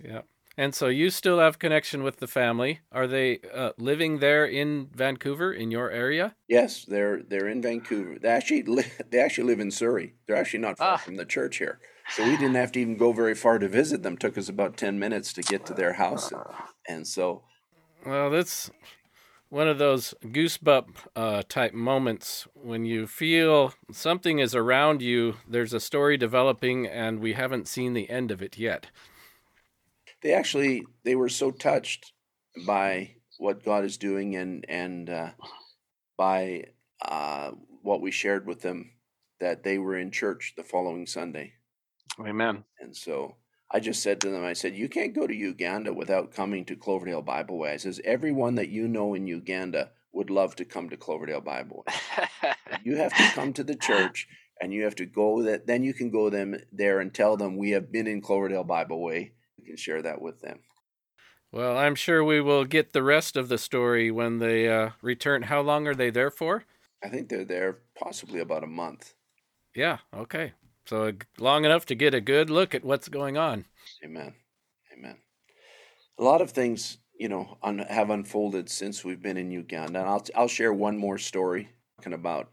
yeah. 0.04 0.22
And 0.60 0.74
so 0.74 0.88
you 0.88 1.12
still 1.12 1.40
have 1.40 1.60
connection 1.60 2.02
with 2.04 2.18
the 2.18 2.26
family. 2.28 2.80
Are 2.92 3.06
they 3.06 3.40
uh, 3.54 3.74
living 3.78 4.20
there 4.20 4.44
in 4.46 4.90
Vancouver, 4.94 5.54
in 5.54 5.70
your 5.70 5.92
area? 5.92 6.36
Yes, 6.48 6.84
they're 6.84 7.22
they're 7.22 7.48
in 7.48 7.62
Vancouver. 7.62 8.18
They 8.20 8.30
actually 8.30 8.64
li- 8.64 8.92
they 9.12 9.20
actually 9.20 9.44
live 9.48 9.60
in 9.60 9.70
Surrey. 9.72 10.16
They're 10.26 10.36
actually 10.36 10.62
not 10.62 10.78
far 10.80 10.94
Ah. 10.94 10.98
from 10.98 11.16
the 11.18 11.26
church 11.26 11.58
here, 11.58 11.80
so 12.12 12.24
we 12.24 12.38
didn't 12.38 12.56
have 12.56 12.72
to 12.74 12.80
even 12.80 12.98
go 12.98 13.12
very 13.12 13.36
far 13.36 13.60
to 13.60 13.68
visit 13.68 14.04
them. 14.04 14.18
Took 14.18 14.38
us 14.38 14.50
about 14.50 14.78
ten 14.78 15.00
minutes 15.00 15.34
to 15.34 15.42
get 15.42 15.66
to 15.68 15.74
their 15.74 15.94
house, 15.94 16.32
and 16.88 17.08
so 17.08 17.44
Well, 18.06 18.30
that's 18.30 18.72
one 19.50 19.68
of 19.68 19.78
those 19.78 20.14
goosebump 20.24 20.98
uh, 21.16 21.44
type 21.48 21.74
moments 21.74 22.48
when 22.54 22.86
you 22.86 23.08
feel 23.08 23.74
something 23.92 24.40
is 24.40 24.56
around 24.56 25.02
you. 25.02 25.38
There's 25.48 25.74
a 25.74 25.80
story 25.80 26.18
developing, 26.18 26.88
and 26.88 27.20
we 27.20 27.34
haven't 27.34 27.68
seen 27.68 27.94
the 27.94 28.10
end 28.10 28.32
of 28.32 28.42
it 28.42 28.58
yet. 28.58 28.88
they 30.22 30.34
actually 30.34 30.84
they 31.04 31.16
were 31.16 31.30
so 31.30 31.52
touched 31.52 32.14
by 32.66 33.16
what 33.38 33.64
God 33.64 33.84
is 33.86 33.98
doing 33.98 34.36
and 34.36 34.66
and 34.70 35.10
uh, 35.10 35.32
by 36.18 36.66
uh, 37.02 37.52
what 37.84 38.02
we 38.02 38.12
shared 38.12 38.48
with 38.48 38.62
them 38.62 38.92
that 39.40 39.64
they 39.64 39.78
were 39.78 39.98
in 39.98 40.12
church 40.12 40.54
the 40.58 40.64
following 40.64 41.06
Sunday. 41.06 41.54
Amen. 42.20 42.64
And 42.80 42.96
so 42.96 43.36
I 43.72 43.80
just 43.80 44.02
said 44.02 44.22
to 44.22 44.30
them, 44.30 44.44
I 44.44 44.54
said, 44.54 44.76
you 44.76 44.88
can't 44.88 45.14
go 45.14 45.28
to 45.28 45.36
Uganda 45.36 45.94
without 45.94 46.34
coming 46.34 46.66
to 46.66 46.76
Cloverdale 46.76 47.22
Bible 47.22 47.58
Way. 47.58 47.74
I 47.74 47.78
says, 47.78 48.00
everyone 48.06 48.56
that 48.56 48.70
you 48.70 48.88
know 48.88 49.14
in 49.14 49.28
Uganda 49.28 49.92
would 50.14 50.30
love 50.30 50.56
to 50.56 50.66
come 50.66 50.90
to 50.90 50.98
Cloverdale 50.98 51.42
Bible 51.42 51.84
Way. 51.86 51.94
You 52.84 52.98
have 52.98 53.14
to 53.16 53.32
come 53.34 53.54
to 53.54 53.64
the 53.64 53.76
church 53.76 54.28
and 54.62 54.74
you 54.74 54.84
have 54.84 54.96
to 54.96 55.06
go 55.06 55.42
that 55.44 55.68
then 55.68 55.84
you 55.84 55.94
can 55.94 56.10
go 56.10 56.30
them 56.30 56.56
there 56.72 57.00
and 57.00 57.14
tell 57.14 57.36
them 57.36 57.58
we 57.58 57.72
have 57.72 57.92
been 57.92 58.08
in 58.08 58.22
Cloverdale 58.22 58.64
Bible 58.64 59.02
Way. 59.02 59.34
You 59.58 59.66
can 59.66 59.78
share 59.78 60.02
that 60.02 60.22
with 60.22 60.42
them. 60.42 60.60
Well, 61.52 61.78
I'm 61.78 61.96
sure 61.96 62.24
we 62.24 62.42
will 62.42 62.66
get 62.66 62.94
the 62.94 63.04
rest 63.04 63.38
of 63.38 63.50
the 63.50 63.58
story 63.58 64.12
when 64.12 64.40
they 64.40 64.70
uh, 64.70 64.92
return. 65.02 65.44
How 65.44 65.62
long 65.62 65.88
are 65.88 65.96
they 65.96 66.10
there 66.10 66.32
for? 66.32 66.66
I 67.04 67.10
think 67.10 67.30
they're 67.30 67.46
there 67.46 67.80
possibly 67.98 68.40
about 68.40 68.64
a 68.64 68.68
month. 68.68 69.14
Yeah, 69.76 70.00
okay. 70.14 70.54
So 70.88 71.08
uh, 71.08 71.12
long 71.38 71.66
enough 71.66 71.86
to 71.88 71.96
get 71.96 72.14
a 72.14 72.22
good 72.22 72.50
look 72.50 72.74
at 72.74 72.86
what's 72.86 73.10
going 73.10 73.38
on. 73.38 73.66
Amen. 74.04 74.34
Amen. 74.98 75.18
A 76.18 76.24
lot 76.24 76.42
of 76.42 76.52
things, 76.52 76.98
you 77.20 77.28
know, 77.28 77.58
un- 77.62 77.80
have 77.80 78.10
unfolded 78.10 78.70
since 78.70 79.04
we've 79.04 79.22
been 79.22 79.38
in 79.38 79.52
Uganda. 79.52 80.00
And 80.00 80.08
I'll, 80.10 80.26
I'll 80.36 80.48
share 80.48 80.72
one 80.72 80.98
more 80.98 81.18
story 81.18 81.68
talking 81.98 82.14
about, 82.14 82.52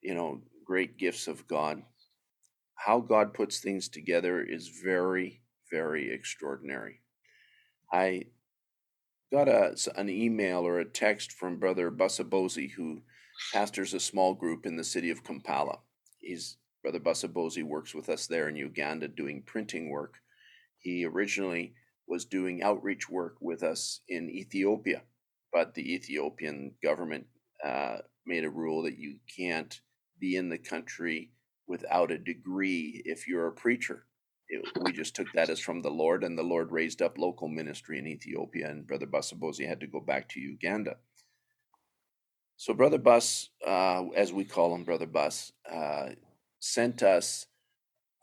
you 0.00 0.14
know, 0.14 0.40
great 0.64 0.96
gifts 0.96 1.28
of 1.28 1.46
God. 1.46 1.82
How 2.76 2.98
God 3.00 3.34
puts 3.34 3.58
things 3.58 3.88
together 3.88 4.42
is 4.42 4.68
very, 4.82 5.42
very 5.70 6.10
extraordinary. 6.12 7.00
I 7.92 8.24
got 9.30 9.48
a, 9.48 9.76
an 9.96 10.08
email 10.08 10.66
or 10.66 10.80
a 10.80 10.84
text 10.84 11.32
from 11.32 11.58
Brother 11.58 11.90
Busabosi, 11.90 12.70
who 12.72 13.02
pastors 13.52 13.92
a 13.92 14.00
small 14.00 14.34
group 14.34 14.64
in 14.64 14.76
the 14.76 14.84
city 14.84 15.10
of 15.10 15.24
Kampala. 15.24 15.80
He's 16.18 16.56
Brother 16.86 17.00
Busabosi 17.00 17.64
works 17.64 17.96
with 17.96 18.08
us 18.08 18.28
there 18.28 18.48
in 18.48 18.54
Uganda 18.54 19.08
doing 19.08 19.42
printing 19.44 19.90
work. 19.90 20.18
He 20.78 21.04
originally 21.04 21.74
was 22.06 22.26
doing 22.26 22.62
outreach 22.62 23.08
work 23.10 23.38
with 23.40 23.64
us 23.64 24.02
in 24.08 24.30
Ethiopia, 24.30 25.02
but 25.52 25.74
the 25.74 25.94
Ethiopian 25.94 26.74
government 26.84 27.26
uh, 27.64 27.96
made 28.24 28.44
a 28.44 28.50
rule 28.50 28.84
that 28.84 28.98
you 28.98 29.16
can't 29.36 29.80
be 30.20 30.36
in 30.36 30.48
the 30.48 30.58
country 30.58 31.32
without 31.66 32.12
a 32.12 32.18
degree 32.18 33.02
if 33.04 33.26
you're 33.26 33.48
a 33.48 33.52
preacher. 33.52 34.06
It, 34.48 34.64
we 34.80 34.92
just 34.92 35.16
took 35.16 35.32
that 35.32 35.50
as 35.50 35.58
from 35.58 35.82
the 35.82 35.90
Lord, 35.90 36.22
and 36.22 36.38
the 36.38 36.44
Lord 36.44 36.70
raised 36.70 37.02
up 37.02 37.18
local 37.18 37.48
ministry 37.48 37.98
in 37.98 38.06
Ethiopia, 38.06 38.70
and 38.70 38.86
Brother 38.86 39.08
Busabosi 39.08 39.66
had 39.66 39.80
to 39.80 39.88
go 39.88 39.98
back 39.98 40.28
to 40.28 40.40
Uganda. 40.40 40.98
So, 42.58 42.74
Brother 42.74 42.98
Bus, 42.98 43.50
uh, 43.66 44.04
as 44.14 44.32
we 44.32 44.44
call 44.44 44.72
him, 44.72 44.84
Brother 44.84 45.06
Bus, 45.06 45.52
uh, 45.70 46.10
sent 46.72 47.02
us 47.02 47.46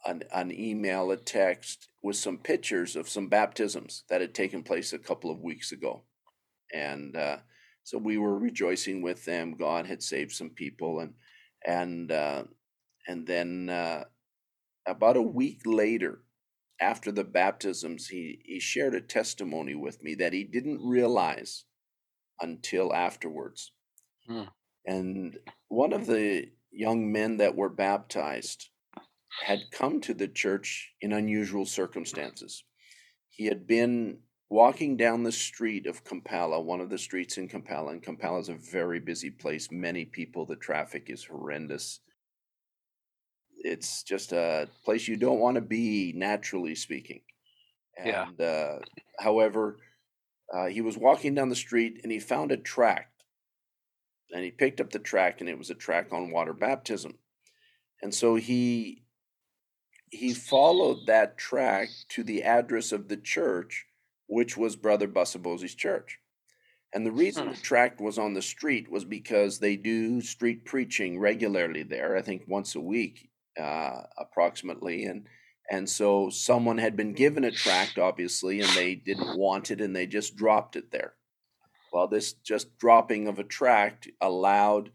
an, 0.05 0.23
an 0.33 0.51
email, 0.51 1.11
a 1.11 1.17
text 1.17 1.87
with 2.01 2.15
some 2.15 2.37
pictures 2.37 2.95
of 2.95 3.07
some 3.07 3.29
baptisms 3.29 4.03
that 4.09 4.21
had 4.21 4.33
taken 4.33 4.63
place 4.63 4.91
a 4.91 4.99
couple 4.99 5.31
of 5.31 5.39
weeks 5.39 5.71
ago. 5.71 6.03
And 6.73 7.15
uh, 7.15 7.37
so 7.83 7.97
we 7.97 8.17
were 8.17 8.37
rejoicing 8.37 9.01
with 9.01 9.23
them. 9.25 9.55
God 9.57 9.85
had 9.85 10.03
saved 10.03 10.31
some 10.31 10.49
people, 10.49 10.99
and 10.99 11.13
and 11.65 12.11
uh, 12.11 12.43
and 13.07 13.27
then 13.27 13.69
uh, 13.69 14.03
about 14.87 15.17
a 15.17 15.21
week 15.21 15.61
later, 15.65 16.23
after 16.81 17.11
the 17.11 17.23
baptisms, 17.23 18.07
he 18.07 18.39
he 18.43 18.59
shared 18.59 18.95
a 18.95 19.01
testimony 19.01 19.75
with 19.75 20.03
me 20.03 20.15
that 20.15 20.33
he 20.33 20.43
didn't 20.43 20.81
realize 20.81 21.65
until 22.41 22.93
afterwards. 22.93 23.71
Hmm. 24.27 24.43
And 24.85 25.37
one 25.67 25.93
of 25.93 26.07
the 26.07 26.49
young 26.73 27.11
men 27.11 27.37
that 27.37 27.55
were 27.55 27.69
baptized 27.69 28.69
had 29.45 29.59
come 29.71 29.99
to 30.01 30.13
the 30.13 30.27
church 30.27 30.91
in 31.01 31.13
unusual 31.13 31.65
circumstances. 31.65 32.63
He 33.29 33.45
had 33.45 33.65
been 33.65 34.19
walking 34.49 34.95
down 34.95 35.23
the 35.23 35.31
street 35.31 35.87
of 35.87 36.03
Kampala, 36.03 36.61
one 36.61 36.79
of 36.79 36.89
the 36.89 36.97
streets 36.97 37.37
in 37.37 37.47
Kampala, 37.47 37.91
and 37.91 38.03
Kampala 38.03 38.39
is 38.39 38.49
a 38.49 38.55
very 38.55 38.99
busy 38.99 39.31
place, 39.31 39.69
many 39.71 40.05
people, 40.05 40.45
the 40.45 40.55
traffic 40.55 41.09
is 41.09 41.25
horrendous. 41.25 41.99
It's 43.57 44.03
just 44.03 44.31
a 44.31 44.67
place 44.85 45.07
you 45.07 45.17
don't 45.17 45.39
want 45.39 45.55
to 45.55 45.61
be, 45.61 46.13
naturally 46.15 46.75
speaking. 46.75 47.21
Yeah. 48.03 48.27
And 48.27 48.41
uh, 48.41 48.79
however, 49.19 49.77
uh, 50.53 50.67
he 50.67 50.81
was 50.81 50.97
walking 50.97 51.33
down 51.33 51.49
the 51.49 51.55
street 51.55 52.01
and 52.03 52.11
he 52.11 52.19
found 52.19 52.51
a 52.51 52.57
tract. 52.57 53.12
And 54.33 54.43
he 54.43 54.51
picked 54.51 54.81
up 54.81 54.89
the 54.89 54.99
tract, 54.99 55.41
and 55.41 55.49
it 55.49 55.57
was 55.57 55.69
a 55.69 55.75
tract 55.75 56.11
on 56.11 56.31
water 56.31 56.53
baptism. 56.53 57.19
And 58.01 58.13
so 58.13 58.35
he 58.35 59.03
he 60.09 60.33
followed 60.33 61.07
that 61.07 61.37
tract 61.37 62.05
to 62.09 62.23
the 62.23 62.43
address 62.43 62.91
of 62.91 63.07
the 63.07 63.17
church, 63.17 63.87
which 64.27 64.55
was 64.55 64.75
Brother 64.75 65.07
Busabosi's 65.07 65.73
church. 65.73 66.19
And 66.93 67.05
the 67.05 67.11
reason 67.11 67.49
the 67.49 67.55
tract 67.55 67.99
was 67.99 68.19
on 68.19 68.33
the 68.33 68.41
street 68.41 68.91
was 68.91 69.03
because 69.03 69.57
they 69.57 69.75
do 69.75 70.21
street 70.21 70.65
preaching 70.65 71.19
regularly 71.19 71.81
there, 71.81 72.15
I 72.15 72.21
think 72.21 72.43
once 72.47 72.75
a 72.75 72.79
week, 72.79 73.29
uh, 73.59 74.03
approximately. 74.17 75.05
And 75.05 75.27
and 75.71 75.89
so 75.89 76.29
someone 76.29 76.77
had 76.77 76.95
been 76.95 77.13
given 77.13 77.43
a 77.43 77.51
tract, 77.51 77.97
obviously, 77.97 78.61
and 78.61 78.69
they 78.71 78.95
didn't 78.95 79.37
want 79.37 79.71
it 79.71 79.81
and 79.81 79.95
they 79.95 80.05
just 80.05 80.35
dropped 80.35 80.75
it 80.75 80.91
there. 80.91 81.13
Well, 81.93 82.07
this 82.07 82.33
just 82.33 82.77
dropping 82.79 83.27
of 83.27 83.37
a 83.37 83.43
tract 83.43 84.09
allowed 84.19 84.89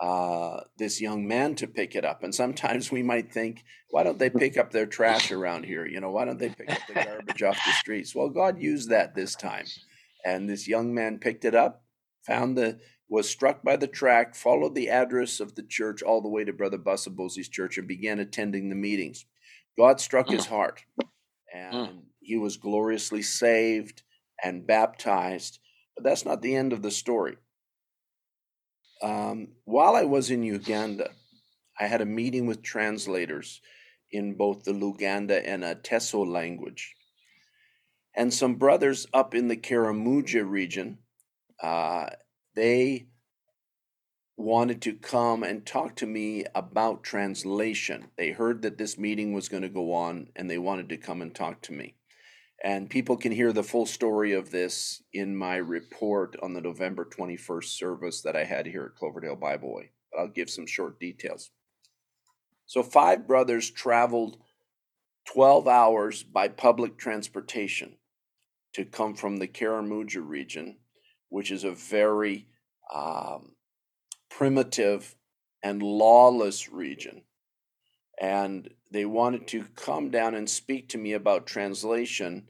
uh, 0.00 0.60
this 0.78 1.00
young 1.00 1.26
man 1.26 1.56
to 1.56 1.66
pick 1.66 1.96
it 1.96 2.04
up. 2.04 2.22
And 2.22 2.32
sometimes 2.32 2.92
we 2.92 3.02
might 3.02 3.32
think, 3.32 3.64
why 3.90 4.04
don't 4.04 4.18
they 4.18 4.30
pick 4.30 4.56
up 4.56 4.70
their 4.70 4.86
trash 4.86 5.32
around 5.32 5.64
here? 5.64 5.84
You 5.84 6.00
know, 6.00 6.10
why 6.12 6.24
don't 6.24 6.38
they 6.38 6.50
pick 6.50 6.70
up 6.70 6.78
the 6.86 6.94
garbage 6.94 7.42
off 7.42 7.58
the 7.64 7.72
streets? 7.72 8.14
Well, 8.14 8.28
God 8.28 8.60
used 8.60 8.90
that 8.90 9.16
this 9.16 9.34
time. 9.34 9.64
And 10.24 10.48
this 10.48 10.68
young 10.68 10.94
man 10.94 11.18
picked 11.18 11.44
it 11.44 11.54
up, 11.54 11.82
found 12.24 12.56
the, 12.56 12.78
was 13.08 13.28
struck 13.28 13.64
by 13.64 13.76
the 13.76 13.88
tract, 13.88 14.36
followed 14.36 14.74
the 14.74 14.90
address 14.90 15.40
of 15.40 15.56
the 15.56 15.62
church 15.62 16.02
all 16.02 16.20
the 16.20 16.28
way 16.28 16.44
to 16.44 16.52
Brother 16.52 16.78
Busabosi's 16.78 17.48
church 17.48 17.76
and 17.76 17.88
began 17.88 18.20
attending 18.20 18.68
the 18.68 18.76
meetings. 18.76 19.24
God 19.76 20.00
struck 20.00 20.28
his 20.28 20.46
heart 20.46 20.84
and 21.52 22.02
he 22.20 22.36
was 22.36 22.56
gloriously 22.56 23.22
saved 23.22 24.02
and 24.42 24.66
baptized. 24.66 25.58
But 25.96 26.04
that's 26.04 26.24
not 26.24 26.42
the 26.42 26.54
end 26.54 26.72
of 26.72 26.82
the 26.82 26.90
story. 26.90 27.36
Um, 29.02 29.48
while 29.64 29.94
I 29.94 30.04
was 30.04 30.30
in 30.30 30.42
Uganda, 30.42 31.10
I 31.78 31.86
had 31.86 32.00
a 32.00 32.06
meeting 32.06 32.46
with 32.46 32.62
translators 32.62 33.60
in 34.10 34.34
both 34.34 34.64
the 34.64 34.72
Luganda 34.72 35.42
and 35.44 35.62
Ateso 35.62 36.26
language. 36.26 36.94
And 38.14 38.32
some 38.32 38.54
brothers 38.54 39.06
up 39.12 39.34
in 39.34 39.48
the 39.48 39.56
Karamoja 39.56 40.48
region, 40.48 40.98
uh, 41.62 42.06
they 42.54 43.08
wanted 44.38 44.82
to 44.82 44.94
come 44.94 45.42
and 45.42 45.64
talk 45.64 45.96
to 45.96 46.06
me 46.06 46.44
about 46.54 47.02
translation. 47.02 48.08
They 48.16 48.30
heard 48.30 48.62
that 48.62 48.78
this 48.78 48.98
meeting 48.98 49.32
was 49.32 49.48
going 49.48 49.62
to 49.62 49.68
go 49.68 49.92
on 49.92 50.28
and 50.36 50.50
they 50.50 50.58
wanted 50.58 50.88
to 50.90 50.96
come 50.96 51.22
and 51.22 51.34
talk 51.34 51.62
to 51.62 51.72
me. 51.72 51.94
And 52.64 52.88
people 52.88 53.16
can 53.16 53.32
hear 53.32 53.52
the 53.52 53.62
full 53.62 53.86
story 53.86 54.32
of 54.32 54.50
this 54.50 55.02
in 55.12 55.36
my 55.36 55.56
report 55.56 56.36
on 56.42 56.54
the 56.54 56.60
November 56.60 57.04
21st 57.04 57.64
service 57.64 58.22
that 58.22 58.34
I 58.36 58.44
had 58.44 58.66
here 58.66 58.84
at 58.84 58.98
Cloverdale 58.98 59.36
Bible 59.36 59.74
Way. 59.74 59.90
I'll 60.18 60.28
give 60.28 60.48
some 60.48 60.66
short 60.66 60.98
details. 60.98 61.50
So, 62.64 62.82
five 62.82 63.26
brothers 63.26 63.70
traveled 63.70 64.38
12 65.26 65.68
hours 65.68 66.22
by 66.22 66.48
public 66.48 66.96
transportation 66.96 67.96
to 68.72 68.84
come 68.84 69.14
from 69.14 69.36
the 69.36 69.48
Karamoja 69.48 70.26
region, 70.26 70.76
which 71.28 71.50
is 71.50 71.64
a 71.64 71.72
very 71.72 72.46
um, 72.94 73.52
primitive 74.30 75.14
and 75.62 75.82
lawless 75.82 76.68
region. 76.68 77.22
And 78.20 78.70
they 78.90 79.04
wanted 79.04 79.46
to 79.48 79.64
come 79.74 80.10
down 80.10 80.34
and 80.34 80.48
speak 80.48 80.88
to 80.90 80.98
me 80.98 81.12
about 81.12 81.46
translation 81.46 82.48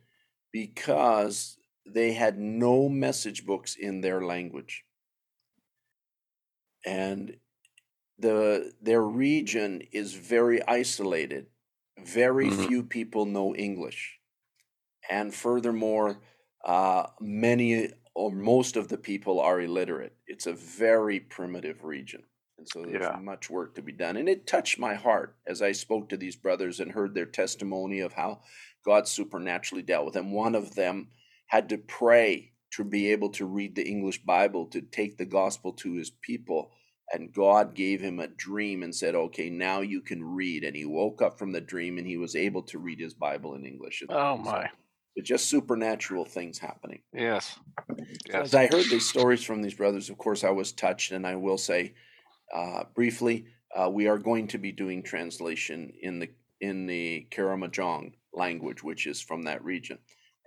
because 0.53 1.59
they 1.87 2.13
had 2.13 2.39
no 2.39 2.89
message 2.89 3.47
books 3.47 3.77
in 3.77 4.01
their 4.01 4.23
language. 4.23 4.85
And 6.85 7.37
the 8.19 8.73
their 8.81 9.03
region 9.03 9.83
is 9.93 10.15
very 10.15 10.63
isolated. 10.63 11.47
Very 11.99 12.47
Mhm. 12.47 12.67
few 12.69 12.83
people 12.85 13.27
know 13.27 13.55
English. 13.55 14.19
And 15.09 15.35
furthermore, 15.35 16.23
uh, 16.65 17.09
many 17.21 17.93
or 18.15 18.31
most 18.33 18.77
of 18.77 18.89
the 18.89 18.99
people 18.99 19.41
are 19.41 19.61
illiterate. 19.61 20.17
It's 20.27 20.47
a 20.47 20.53
very 20.53 21.21
primitive 21.21 21.85
region. 21.85 22.25
And 22.59 22.69
so 22.69 22.83
there's 22.83 23.03
Yeah. 23.03 23.19
much 23.21 23.51
work 23.51 23.75
to 23.75 23.83
be 23.83 23.93
done. 23.93 24.17
And 24.17 24.29
it 24.29 24.47
touched 24.47 24.79
my 24.79 24.95
heart 24.95 25.37
as 25.47 25.61
I 25.63 25.73
spoke 25.73 26.09
to 26.09 26.17
these 26.17 26.37
brothers 26.37 26.81
and 26.81 26.93
heard 26.93 27.15
their 27.15 27.27
testimony 27.27 28.01
of 28.01 28.15
how 28.15 28.43
God 28.85 29.07
supernaturally 29.09 29.83
dealt 29.83 30.05
with 30.07 30.15
them. 30.15 30.33
One 30.33 30.55
of 30.55 30.75
them 30.75 31.09
had 31.47 31.69
to 31.69 31.79
pray 31.79 32.53
to 32.73 32.85
be 32.85 33.13
able 33.13 33.31
to 33.31 33.47
read 33.47 33.75
the 33.75 33.87
English 33.89 34.23
Bible, 34.25 34.67
to 34.67 34.81
take 34.81 35.17
the 35.17 35.25
gospel 35.27 35.73
to 35.75 35.95
his 35.95 36.11
people. 36.11 36.73
And 37.13 37.33
God 37.33 37.75
gave 37.75 38.01
him 38.01 38.19
a 38.19 38.27
dream 38.27 38.83
and 38.83 38.95
said, 38.95 39.15
Okay, 39.15 39.49
now 39.51 39.81
you 39.81 40.01
can 40.01 40.25
read. 40.25 40.65
And 40.65 40.75
he 40.75 40.85
woke 40.85 41.23
up 41.23 41.39
from 41.39 41.53
the 41.53 41.61
dream 41.61 41.99
and 41.99 42.07
he 42.07 42.17
was 42.17 42.35
able 42.35 42.63
to 42.65 42.79
read 42.79 42.99
his 43.01 43.15
Bible 43.15 43.55
in 43.55 43.65
English. 43.65 44.03
Oh 44.09 44.37
So 44.37 44.43
my. 44.43 44.71
it's 45.15 45.29
just 45.29 45.47
supernatural 45.47 46.25
things 46.25 46.59
happening. 46.59 47.03
Yes. 47.13 47.59
Yes. 48.29 48.35
as 48.35 48.55
I 48.55 48.67
heard 48.67 48.87
these 48.91 49.09
stories 49.09 49.45
from 49.45 49.63
these 49.63 49.75
brothers, 49.75 50.11
of 50.11 50.19
course, 50.19 50.43
I 50.43 50.51
was 50.51 50.73
touched, 50.73 51.13
and 51.13 51.25
I 51.27 51.37
will 51.37 51.59
say 51.59 51.95
uh, 52.55 52.85
briefly, 52.95 53.47
uh, 53.75 53.89
we 53.91 54.09
are 54.09 54.19
going 54.19 54.49
to 54.49 54.59
be 54.59 54.73
doing 54.73 55.03
translation 55.03 55.93
in 56.01 56.19
the 56.19 56.31
in 56.61 56.87
the 56.87 57.27
Karamojong 57.31 58.13
language, 58.33 58.83
which 58.83 59.07
is 59.07 59.21
from 59.21 59.43
that 59.43 59.63
region, 59.65 59.99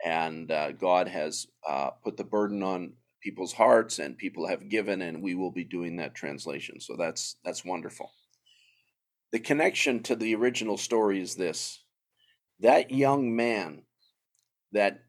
and 0.03 0.51
uh, 0.51 0.71
God 0.71 1.07
has 1.07 1.45
uh, 1.67 1.91
put 2.03 2.17
the 2.17 2.23
burden 2.23 2.63
on 2.63 2.93
people's 3.21 3.53
hearts, 3.53 3.99
and 3.99 4.17
people 4.17 4.47
have 4.47 4.69
given, 4.69 5.01
and 5.01 5.21
we 5.21 5.35
will 5.35 5.51
be 5.51 5.63
doing 5.63 5.97
that 5.97 6.15
translation. 6.15 6.79
So 6.79 6.95
that's 6.97 7.35
that's 7.43 7.65
wonderful. 7.65 8.11
The 9.31 9.39
connection 9.39 10.01
to 10.03 10.15
the 10.15 10.33
original 10.35 10.77
story 10.77 11.21
is 11.21 11.35
this: 11.35 11.83
that 12.59 12.91
young 12.91 13.35
man 13.35 13.83
that 14.71 15.03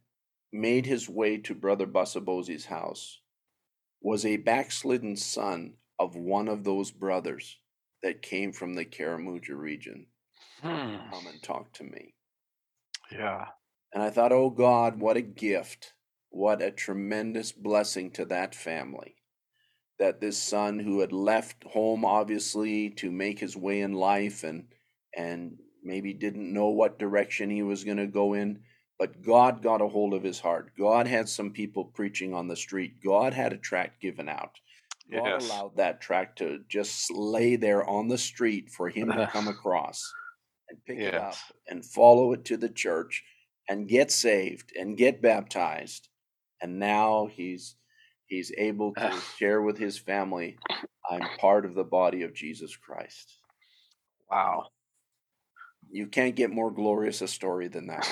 made 0.53 0.87
his 0.87 1.09
way 1.09 1.38
to 1.38 1.55
Brother 1.55 1.87
Busabosi's 1.87 2.66
house 2.66 3.20
was 4.03 4.24
a 4.24 4.37
backslidden 4.38 5.16
son 5.16 5.74
of 6.00 6.16
one 6.16 6.48
of 6.48 6.64
those 6.64 6.90
brothers 6.90 7.58
that 8.02 8.22
came 8.22 8.52
from 8.52 8.74
the 8.74 8.84
Karamoja 8.86 9.56
region 9.56 10.06
Hmm. 10.62 10.96
come 11.10 11.26
and 11.26 11.42
talk 11.42 11.72
to 11.74 11.84
me. 11.84 12.14
Yeah. 13.12 13.46
And 13.92 14.02
I 14.02 14.10
thought, 14.10 14.32
oh 14.32 14.50
God, 14.50 14.98
what 15.00 15.16
a 15.16 15.22
gift. 15.22 15.92
What 16.30 16.62
a 16.62 16.70
tremendous 16.70 17.52
blessing 17.52 18.10
to 18.12 18.24
that 18.26 18.54
family. 18.54 19.16
That 19.98 20.20
this 20.20 20.38
son 20.42 20.78
who 20.78 21.00
had 21.00 21.12
left 21.12 21.64
home 21.64 22.04
obviously 22.04 22.90
to 22.90 23.10
make 23.10 23.38
his 23.38 23.56
way 23.56 23.80
in 23.82 23.92
life 23.92 24.44
and 24.44 24.64
and 25.16 25.58
maybe 25.82 26.12
didn't 26.14 26.52
know 26.52 26.68
what 26.68 26.98
direction 26.98 27.50
he 27.50 27.62
was 27.62 27.84
going 27.84 27.96
to 27.96 28.06
go 28.06 28.34
in, 28.34 28.60
but 28.98 29.22
God 29.22 29.62
got 29.62 29.82
a 29.82 29.88
hold 29.88 30.14
of 30.14 30.22
his 30.22 30.38
heart. 30.40 30.72
God 30.78 31.06
had 31.06 31.28
some 31.28 31.50
people 31.52 31.84
preaching 31.86 32.32
on 32.34 32.48
the 32.48 32.56
street. 32.56 33.02
God 33.02 33.34
had 33.34 33.52
a 33.52 33.58
tract 33.58 34.00
given 34.00 34.28
out. 34.28 34.52
God 35.11 35.27
Yes. 35.27 35.49
allowed 35.49 35.77
that 35.77 36.01
track 36.01 36.37
to 36.37 36.61
just 36.68 37.11
lay 37.11 37.57
there 37.57 37.85
on 37.88 38.09
the 38.09 38.18
street 38.18 38.70
for 38.70 38.88
him 38.88 39.09
to 39.09 39.27
come 39.33 39.49
across 39.57 40.11
and 40.68 40.85
pick 40.85 40.99
it 40.99 41.14
up 41.14 41.35
and 41.68 41.85
follow 41.85 42.33
it 42.33 42.44
to 42.46 42.57
the 42.57 42.68
church 42.68 43.23
and 43.68 43.88
get 43.88 44.11
saved 44.11 44.73
and 44.77 44.96
get 44.96 45.23
baptized. 45.23 46.09
And 46.62 46.79
now 46.79 47.27
he's 47.33 47.77
he's 48.27 48.53
able 48.57 48.94
to 48.94 49.12
share 49.37 49.61
with 49.62 49.79
his 49.79 49.99
family, 49.99 50.57
I'm 51.11 51.27
part 51.38 51.64
of 51.64 51.75
the 51.75 51.85
body 51.85 52.23
of 52.23 52.35
Jesus 52.35 52.77
Christ. 52.77 53.37
Wow. 54.31 54.66
You 55.90 56.07
can't 56.07 56.37
get 56.37 56.51
more 56.51 56.70
glorious 56.70 57.20
a 57.20 57.27
story 57.29 57.66
than 57.66 57.88
that. 57.88 58.11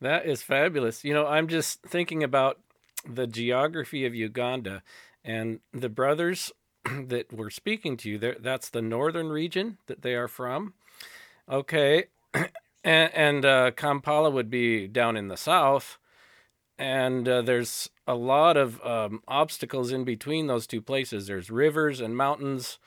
That 0.00 0.26
is 0.26 0.42
fabulous. 0.42 1.04
You 1.04 1.12
know, 1.14 1.26
I'm 1.26 1.48
just 1.48 1.82
thinking 1.82 2.22
about 2.22 2.58
the 3.06 3.26
geography 3.26 4.06
of 4.06 4.14
Uganda 4.14 4.82
and 5.24 5.60
the 5.72 5.88
brothers 5.88 6.52
that 6.84 7.32
were 7.32 7.50
speaking 7.50 7.96
to 7.98 8.10
you. 8.10 8.18
That's 8.18 8.68
the 8.68 8.82
northern 8.82 9.28
region 9.28 9.78
that 9.86 10.02
they 10.02 10.14
are 10.14 10.28
from. 10.28 10.74
Okay, 11.50 12.06
and, 12.34 12.50
and 12.84 13.44
uh, 13.44 13.70
Kampala 13.72 14.30
would 14.30 14.50
be 14.50 14.86
down 14.86 15.16
in 15.16 15.28
the 15.28 15.36
south, 15.36 15.98
and 16.78 17.28
uh, 17.28 17.42
there's 17.42 17.90
a 18.06 18.14
lot 18.14 18.56
of 18.56 18.84
um, 18.84 19.22
obstacles 19.28 19.92
in 19.92 20.04
between 20.04 20.46
those 20.46 20.66
two 20.66 20.82
places. 20.82 21.26
There's 21.26 21.50
rivers 21.50 22.00
and 22.00 22.16
mountains. 22.16 22.78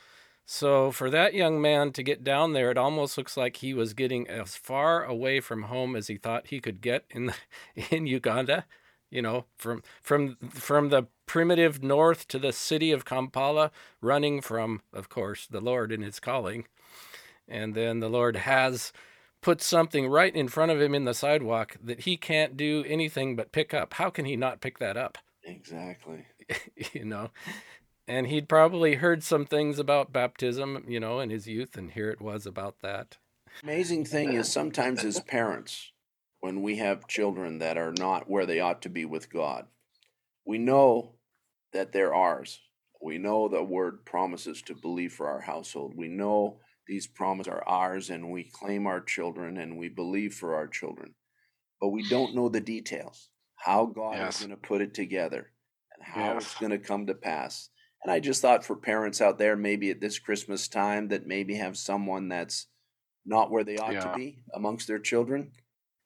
So 0.45 0.91
for 0.91 1.09
that 1.09 1.33
young 1.33 1.59
man 1.59 1.91
to 1.93 2.03
get 2.03 2.23
down 2.23 2.53
there, 2.53 2.69
it 2.69 2.77
almost 2.77 3.17
looks 3.17 3.35
like 3.35 3.57
he 3.57 3.73
was 3.73 3.93
getting 3.93 4.27
as 4.27 4.55
far 4.55 5.03
away 5.03 5.39
from 5.39 5.63
home 5.63 5.95
as 5.95 6.07
he 6.07 6.17
thought 6.17 6.47
he 6.47 6.59
could 6.59 6.81
get 6.81 7.05
in 7.09 7.27
the, 7.27 7.35
in 7.95 8.05
Uganda. 8.07 8.65
You 9.09 9.21
know, 9.21 9.45
from 9.55 9.81
from 10.01 10.35
from 10.49 10.89
the 10.89 11.03
primitive 11.25 11.83
north 11.83 12.27
to 12.29 12.39
the 12.39 12.53
city 12.53 12.91
of 12.91 13.05
Kampala, 13.05 13.71
running 14.01 14.41
from, 14.41 14.81
of 14.93 15.09
course, 15.09 15.47
the 15.47 15.61
Lord 15.61 15.91
and 15.91 16.03
His 16.03 16.19
calling, 16.19 16.67
and 17.47 17.75
then 17.75 17.99
the 17.99 18.09
Lord 18.09 18.35
has 18.37 18.91
put 19.41 19.61
something 19.61 20.07
right 20.07 20.35
in 20.35 20.47
front 20.47 20.71
of 20.71 20.81
him 20.81 20.95
in 20.95 21.05
the 21.05 21.13
sidewalk 21.13 21.77
that 21.83 22.01
he 22.01 22.17
can't 22.17 22.57
do 22.57 22.83
anything 22.87 23.35
but 23.35 23.51
pick 23.51 23.73
up. 23.73 23.93
How 23.93 24.09
can 24.09 24.25
he 24.25 24.35
not 24.35 24.59
pick 24.59 24.79
that 24.79 24.97
up? 24.97 25.19
Exactly. 25.43 26.25
you 26.93 27.05
know 27.05 27.31
and 28.07 28.27
he'd 28.27 28.47
probably 28.47 28.95
heard 28.95 29.23
some 29.23 29.47
things 29.47 29.79
about 29.79 30.13
baptism 30.13 30.85
you 30.87 30.99
know 30.99 31.19
in 31.19 31.31
his 31.31 31.47
youth 31.47 31.75
and 31.75 31.93
here 31.93 32.11
it 32.11 32.21
was 32.21 32.45
about 32.45 32.81
that 32.81 33.17
Amazing 33.63 34.05
thing 34.05 34.33
is 34.33 34.51
sometimes 34.51 35.03
as 35.03 35.19
parents, 35.21 35.91
when 36.41 36.61
we 36.61 36.77
have 36.77 37.07
children 37.07 37.59
that 37.59 37.77
are 37.77 37.93
not 37.97 38.29
where 38.29 38.45
they 38.45 38.59
ought 38.59 38.81
to 38.81 38.89
be 38.89 39.05
with 39.05 39.31
God, 39.31 39.67
we 40.43 40.57
know 40.57 41.14
that 41.75 41.91
they're 41.91 42.13
ours. 42.15 42.59
We 43.01 43.17
know 43.17 43.47
the 43.47 43.61
word 43.61 44.05
promises 44.05 44.61
to 44.63 44.73
believe 44.73 45.13
for 45.13 45.27
our 45.27 45.41
household. 45.41 45.93
We 45.95 46.07
know 46.07 46.59
these 46.87 47.05
promises 47.05 47.51
are 47.51 47.67
ours 47.67 48.09
and 48.09 48.31
we 48.31 48.45
claim 48.45 48.87
our 48.87 49.01
children 49.01 49.57
and 49.57 49.77
we 49.77 49.89
believe 49.89 50.33
for 50.33 50.55
our 50.55 50.67
children. 50.67 51.13
But 51.81 51.89
we 51.89 52.07
don't 52.09 52.33
know 52.33 52.49
the 52.49 52.61
details, 52.61 53.29
how 53.57 53.85
God 53.87 54.17
Yes. 54.17 54.35
is 54.35 54.47
going 54.47 54.51
to 54.59 54.67
put 54.67 54.81
it 54.81 54.93
together 54.93 55.51
and 55.95 56.03
how 56.03 56.33
Yes. 56.33 56.45
it's 56.45 56.55
going 56.59 56.71
to 56.71 56.79
come 56.79 57.05
to 57.07 57.13
pass. 57.13 57.69
And 58.03 58.11
I 58.11 58.19
just 58.19 58.41
thought 58.41 58.63
for 58.65 58.75
parents 58.75 59.19
out 59.19 59.37
there, 59.37 59.55
maybe 59.57 59.91
at 59.91 59.99
this 59.99 60.17
Christmas 60.17 60.67
time, 60.67 61.09
that 61.09 61.27
maybe 61.27 61.55
have 61.55 61.77
someone 61.77 62.29
that's 62.29 62.67
not 63.25 63.51
where 63.51 63.63
they 63.63 63.77
ought 63.77 63.91
Yeah. 63.93 64.13
to 64.13 64.17
be 64.17 64.43
amongst 64.53 64.87
their 64.87 64.99
children. 64.99 65.51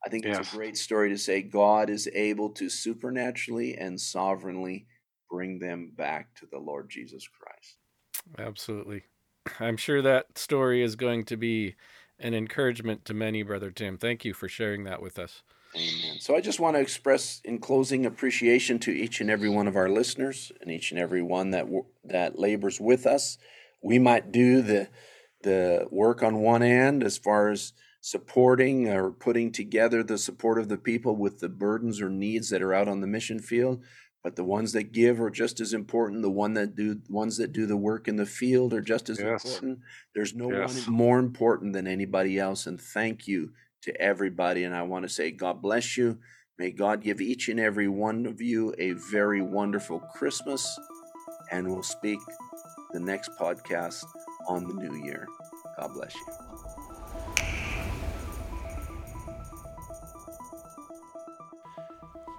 I 0.06 0.10
think 0.10 0.26
it's 0.26 0.40
a 0.40 0.56
great 0.56 0.78
story 0.78 1.10
to 1.10 1.18
say 1.18 1.42
God 1.42 1.90
is 1.90 2.10
able 2.14 2.50
to 2.52 2.70
supernaturally 2.70 3.78
and 3.78 4.00
sovereignly 4.00 4.88
bring 5.30 5.60
them 5.60 5.92
back 5.96 6.34
to 6.36 6.46
the 6.52 6.60
Lord 6.60 6.89
Jesus 6.89 7.28
Christ. 7.28 7.78
Absolutely. 8.38 9.04
I'm 9.60 9.78
sure 9.78 10.02
that 10.02 10.38
story 10.38 10.84
is 10.84 10.96
going 10.96 11.26
to 11.26 11.38
be 11.38 11.76
an 12.20 12.34
encouragement 12.34 13.06
to 13.06 13.13
many, 13.13 13.44
Brother 13.44 13.72
Tim. 13.72 13.98
Thank 13.98 14.26
you 14.26 14.34
for 14.34 14.48
sharing 14.48 14.84
that 14.84 15.02
with 15.02 15.18
us. 15.18 15.42
Amen. 15.76 16.20
So 16.20 16.36
I 16.36 16.42
just 16.42 16.60
want 16.60 16.76
to 16.76 16.82
express 16.82 17.42
in 17.44 17.60
closing 17.60 18.06
appreciation 18.06 18.80
to 18.80 18.92
each 18.92 19.22
and 19.22 19.30
every 19.30 19.50
one 19.50 19.68
of 19.68 19.76
our 19.76 19.88
listeners 19.88 20.52
and 20.62 20.72
each 20.72 20.92
and 20.92 21.00
every 21.00 21.22
one 21.22 21.52
that 21.52 21.68
that 22.06 22.39
labors 22.39 22.80
with 22.80 23.06
us. 23.06 23.38
We 23.82 24.00
might 24.00 24.32
do 24.32 24.62
the 24.62 24.89
the 25.44 25.88
work 25.92 26.24
on 26.24 26.42
one 26.42 26.63
end 26.63 27.04
as 27.04 27.18
far 27.18 27.50
as 27.50 27.74
supporting 28.02 28.88
or 28.88 29.12
putting 29.12 29.52
together 29.52 30.04
the 30.04 30.18
support 30.18 30.58
of 30.58 30.70
the 30.70 30.78
people 30.78 31.15
with 31.15 31.39
the 31.39 31.50
burdens 31.50 32.02
or 32.02 32.10
needs 32.10 32.50
that 32.50 32.62
are 32.62 32.74
out 32.74 32.88
on 32.88 33.02
the 33.02 33.08
mission 33.08 33.39
field, 33.39 33.84
but 34.24 34.36
the 34.36 34.44
ones 34.44 34.74
that 34.74 34.92
give 34.92 35.22
are 35.22 35.30
just 35.30 35.60
as 35.60 35.74
important. 35.74 36.22
The 36.22 36.30
one 36.30 36.54
that 36.56 36.76
do 36.76 37.02
ones 37.10 37.38
that 37.38 37.54
do 37.54 37.66
the 37.66 37.78
work 37.78 38.08
in 38.08 38.18
the 38.18 38.26
field 38.26 38.74
are 38.74 38.82
just 38.82 39.10
as 39.10 39.20
Yes. 39.20 39.46
important. 39.46 39.80
There's 40.14 40.36
no 40.36 40.52
Yes. 40.52 40.86
one 40.88 40.96
more 40.96 41.20
important 41.20 41.74
than 41.74 41.88
anybody 41.88 42.38
else. 42.38 42.68
And 42.68 42.80
thank 42.82 43.28
you 43.28 43.54
to 43.84 44.02
everybody. 44.02 44.64
And 44.64 44.76
I 44.76 44.84
want 44.84 45.04
to 45.04 45.10
say, 45.10 45.32
God 45.32 45.62
bless 45.62 45.96
you. 45.98 46.18
May 46.58 46.72
God 46.72 47.02
give 47.02 47.22
each 47.22 47.48
and 47.48 47.60
every 47.60 47.88
one 47.88 48.26
of 48.26 48.42
you 48.42 48.76
a 48.78 48.92
very 48.92 49.42
wonderful 49.42 50.00
Christmas. 50.00 50.78
And 51.52 51.68
we'll 51.70 51.84
speak 51.84 52.20
the 52.92 53.00
next 53.00 53.32
podcast 53.40 54.04
on 54.48 54.68
the 54.68 54.74
new 54.74 54.96
year. 55.06 55.28
God 55.78 55.94
bless 55.94 56.14
you. 56.14 56.69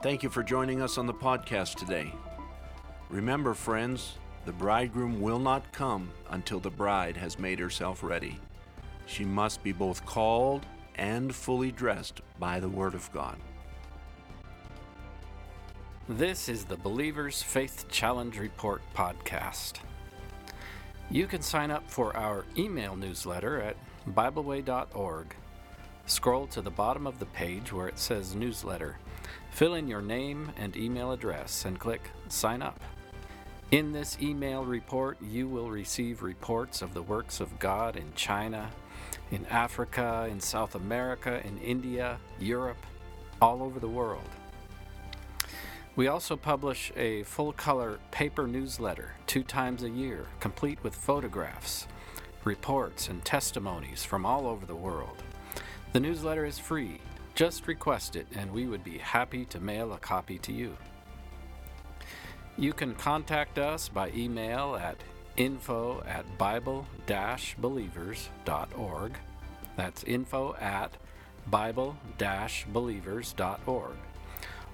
Thank 0.03 0.23
you 0.23 0.31
for 0.31 0.43
joining 0.43 0.81
us 0.81 0.97
on 0.97 1.07
the 1.07 1.13
podcast 1.13 1.75
today. 1.75 2.11
Remember, 3.11 3.53
friends, 3.53 4.15
the 4.47 4.53
bridegroom 4.53 5.21
will 5.21 5.39
not 5.39 5.71
come 5.73 6.11
until 6.31 6.59
the 6.59 6.71
bride 6.71 7.19
has 7.19 7.39
made 7.39 7.59
herself 7.59 8.03
ready. 8.03 8.39
She 9.05 9.27
must 9.27 9.63
be 9.63 9.73
both 9.73 10.07
called 10.07 10.65
and 10.95 11.35
fully 11.35 11.71
dressed 11.71 12.23
by 12.39 12.61
the 12.61 12.69
Word 12.69 12.95
of 12.95 13.13
God. 13.13 13.37
This 16.09 16.49
is 16.49 16.65
the 16.65 16.79
Believer's 16.79 17.43
Faith 17.43 17.85
Challenge 17.91 18.39
Report 18.39 18.81
podcast. 18.97 19.81
You 21.11 21.27
can 21.27 21.43
sign 21.43 21.71
up 21.71 21.91
for 21.91 22.17
our 22.17 22.47
email 22.57 22.97
newsletter 22.97 23.61
at 23.61 23.77
BibleWay.org. 24.09 25.37
Scroll 26.07 26.47
to 26.47 26.63
the 26.63 26.71
bottom 26.71 27.07
of 27.07 27.19
the 27.19 27.27
page 27.27 27.71
where 27.71 27.87
it 27.87 27.99
says 27.99 28.35
Newsletter. 28.35 28.97
Fill 29.51 29.75
in 29.75 29.89
your 29.89 30.01
name 30.01 30.53
and 30.57 30.77
email 30.77 31.13
address 31.13 31.65
and 31.65 31.79
click 31.79 32.11
Sign 32.29 32.63
Up. 32.63 32.81
In 33.71 33.93
this 33.93 34.17
email 34.21 34.65
report, 34.65 35.19
you 35.21 35.49
will 35.49 35.71
receive 35.71 36.23
reports 36.23 36.83
of 36.83 36.95
the 36.95 37.03
works 37.03 37.41
of 37.41 37.59
God 37.59 37.97
in 37.97 38.13
China, 38.15 38.71
in 39.31 39.45
Africa, 39.47 40.27
in 40.31 40.41
South 40.41 40.75
America, 40.75 41.41
in 41.47 41.59
India, 41.59 42.19
Europe, 42.39 42.85
all 43.41 43.63
over 43.63 43.79
the 43.79 43.89
world. 43.89 44.29
We 45.95 46.09
also 46.09 46.37
publish 46.37 46.93
a 46.97 47.25
full 47.25 47.53
color 47.53 47.99
paper 48.11 48.47
newsletter 48.47 49.15
two 49.27 49.43
times 49.43 49.83
a 49.83 49.91
year, 49.91 50.27
complete 50.39 50.83
with 50.83 50.95
photographs, 50.95 51.87
reports, 52.45 53.09
and 53.09 53.25
testimonies 53.25 54.05
from 54.05 54.25
all 54.25 54.47
over 54.47 54.65
the 54.65 54.75
world. 54.75 55.23
The 55.93 56.01
newsletter 56.01 56.45
is 56.45 56.59
free. 56.59 57.01
Just 57.41 57.67
request 57.67 58.17
it, 58.17 58.27
and 58.37 58.53
we 58.53 58.67
would 58.67 58.85
be 58.85 58.99
happy 58.99 59.47
to 59.47 59.61
mail 59.61 59.95
a 59.95 59.97
copy 59.97 60.39
to 60.41 60.53
you. 60.53 60.77
You 62.59 62.75
can 62.75 62.95
contact 62.95 63.59
us 63.59 63.89
by 63.89 64.11
email 64.11 64.77
at 64.77 64.99
info 65.39 66.03
at 66.07 66.37
bible 66.37 66.87
believers.org. 67.59 69.13
That's 69.75 70.05
info 70.05 70.55
at 70.57 70.99
bible 71.47 71.97
believers.org. 72.75 73.97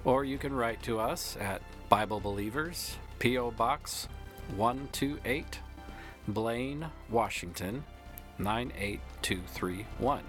Or 0.03 0.25
you 0.25 0.37
can 0.37 0.53
write 0.53 0.83
to 0.83 0.99
us 0.99 1.37
at 1.39 1.61
Bible 1.87 2.19
Believers, 2.19 2.97
P.O. 3.19 3.51
Box 3.51 4.09
128, 4.57 5.61
Blaine, 6.27 6.87
Washington 7.09 7.85
98231. 8.37 10.23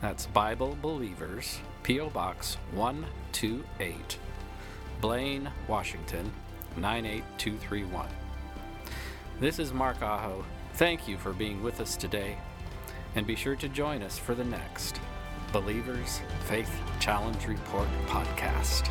That's 0.00 0.26
Bible 0.26 0.76
Believers, 0.82 1.58
P.O. 1.82 2.10
Box 2.10 2.58
128, 2.72 4.18
Blaine, 5.00 5.50
Washington 5.68 6.30
98231. 6.76 8.06
This 9.40 9.58
is 9.58 9.72
Mark 9.72 10.02
Aho. 10.02 10.44
Thank 10.74 11.08
you 11.08 11.16
for 11.16 11.32
being 11.32 11.62
with 11.62 11.80
us 11.80 11.96
today, 11.96 12.36
and 13.14 13.26
be 13.26 13.34
sure 13.36 13.56
to 13.56 13.68
join 13.68 14.02
us 14.02 14.18
for 14.18 14.34
the 14.34 14.44
next 14.44 15.00
Believers 15.50 16.20
Faith 16.44 16.70
Challenge 17.00 17.46
Report 17.46 17.88
podcast. 18.06 18.90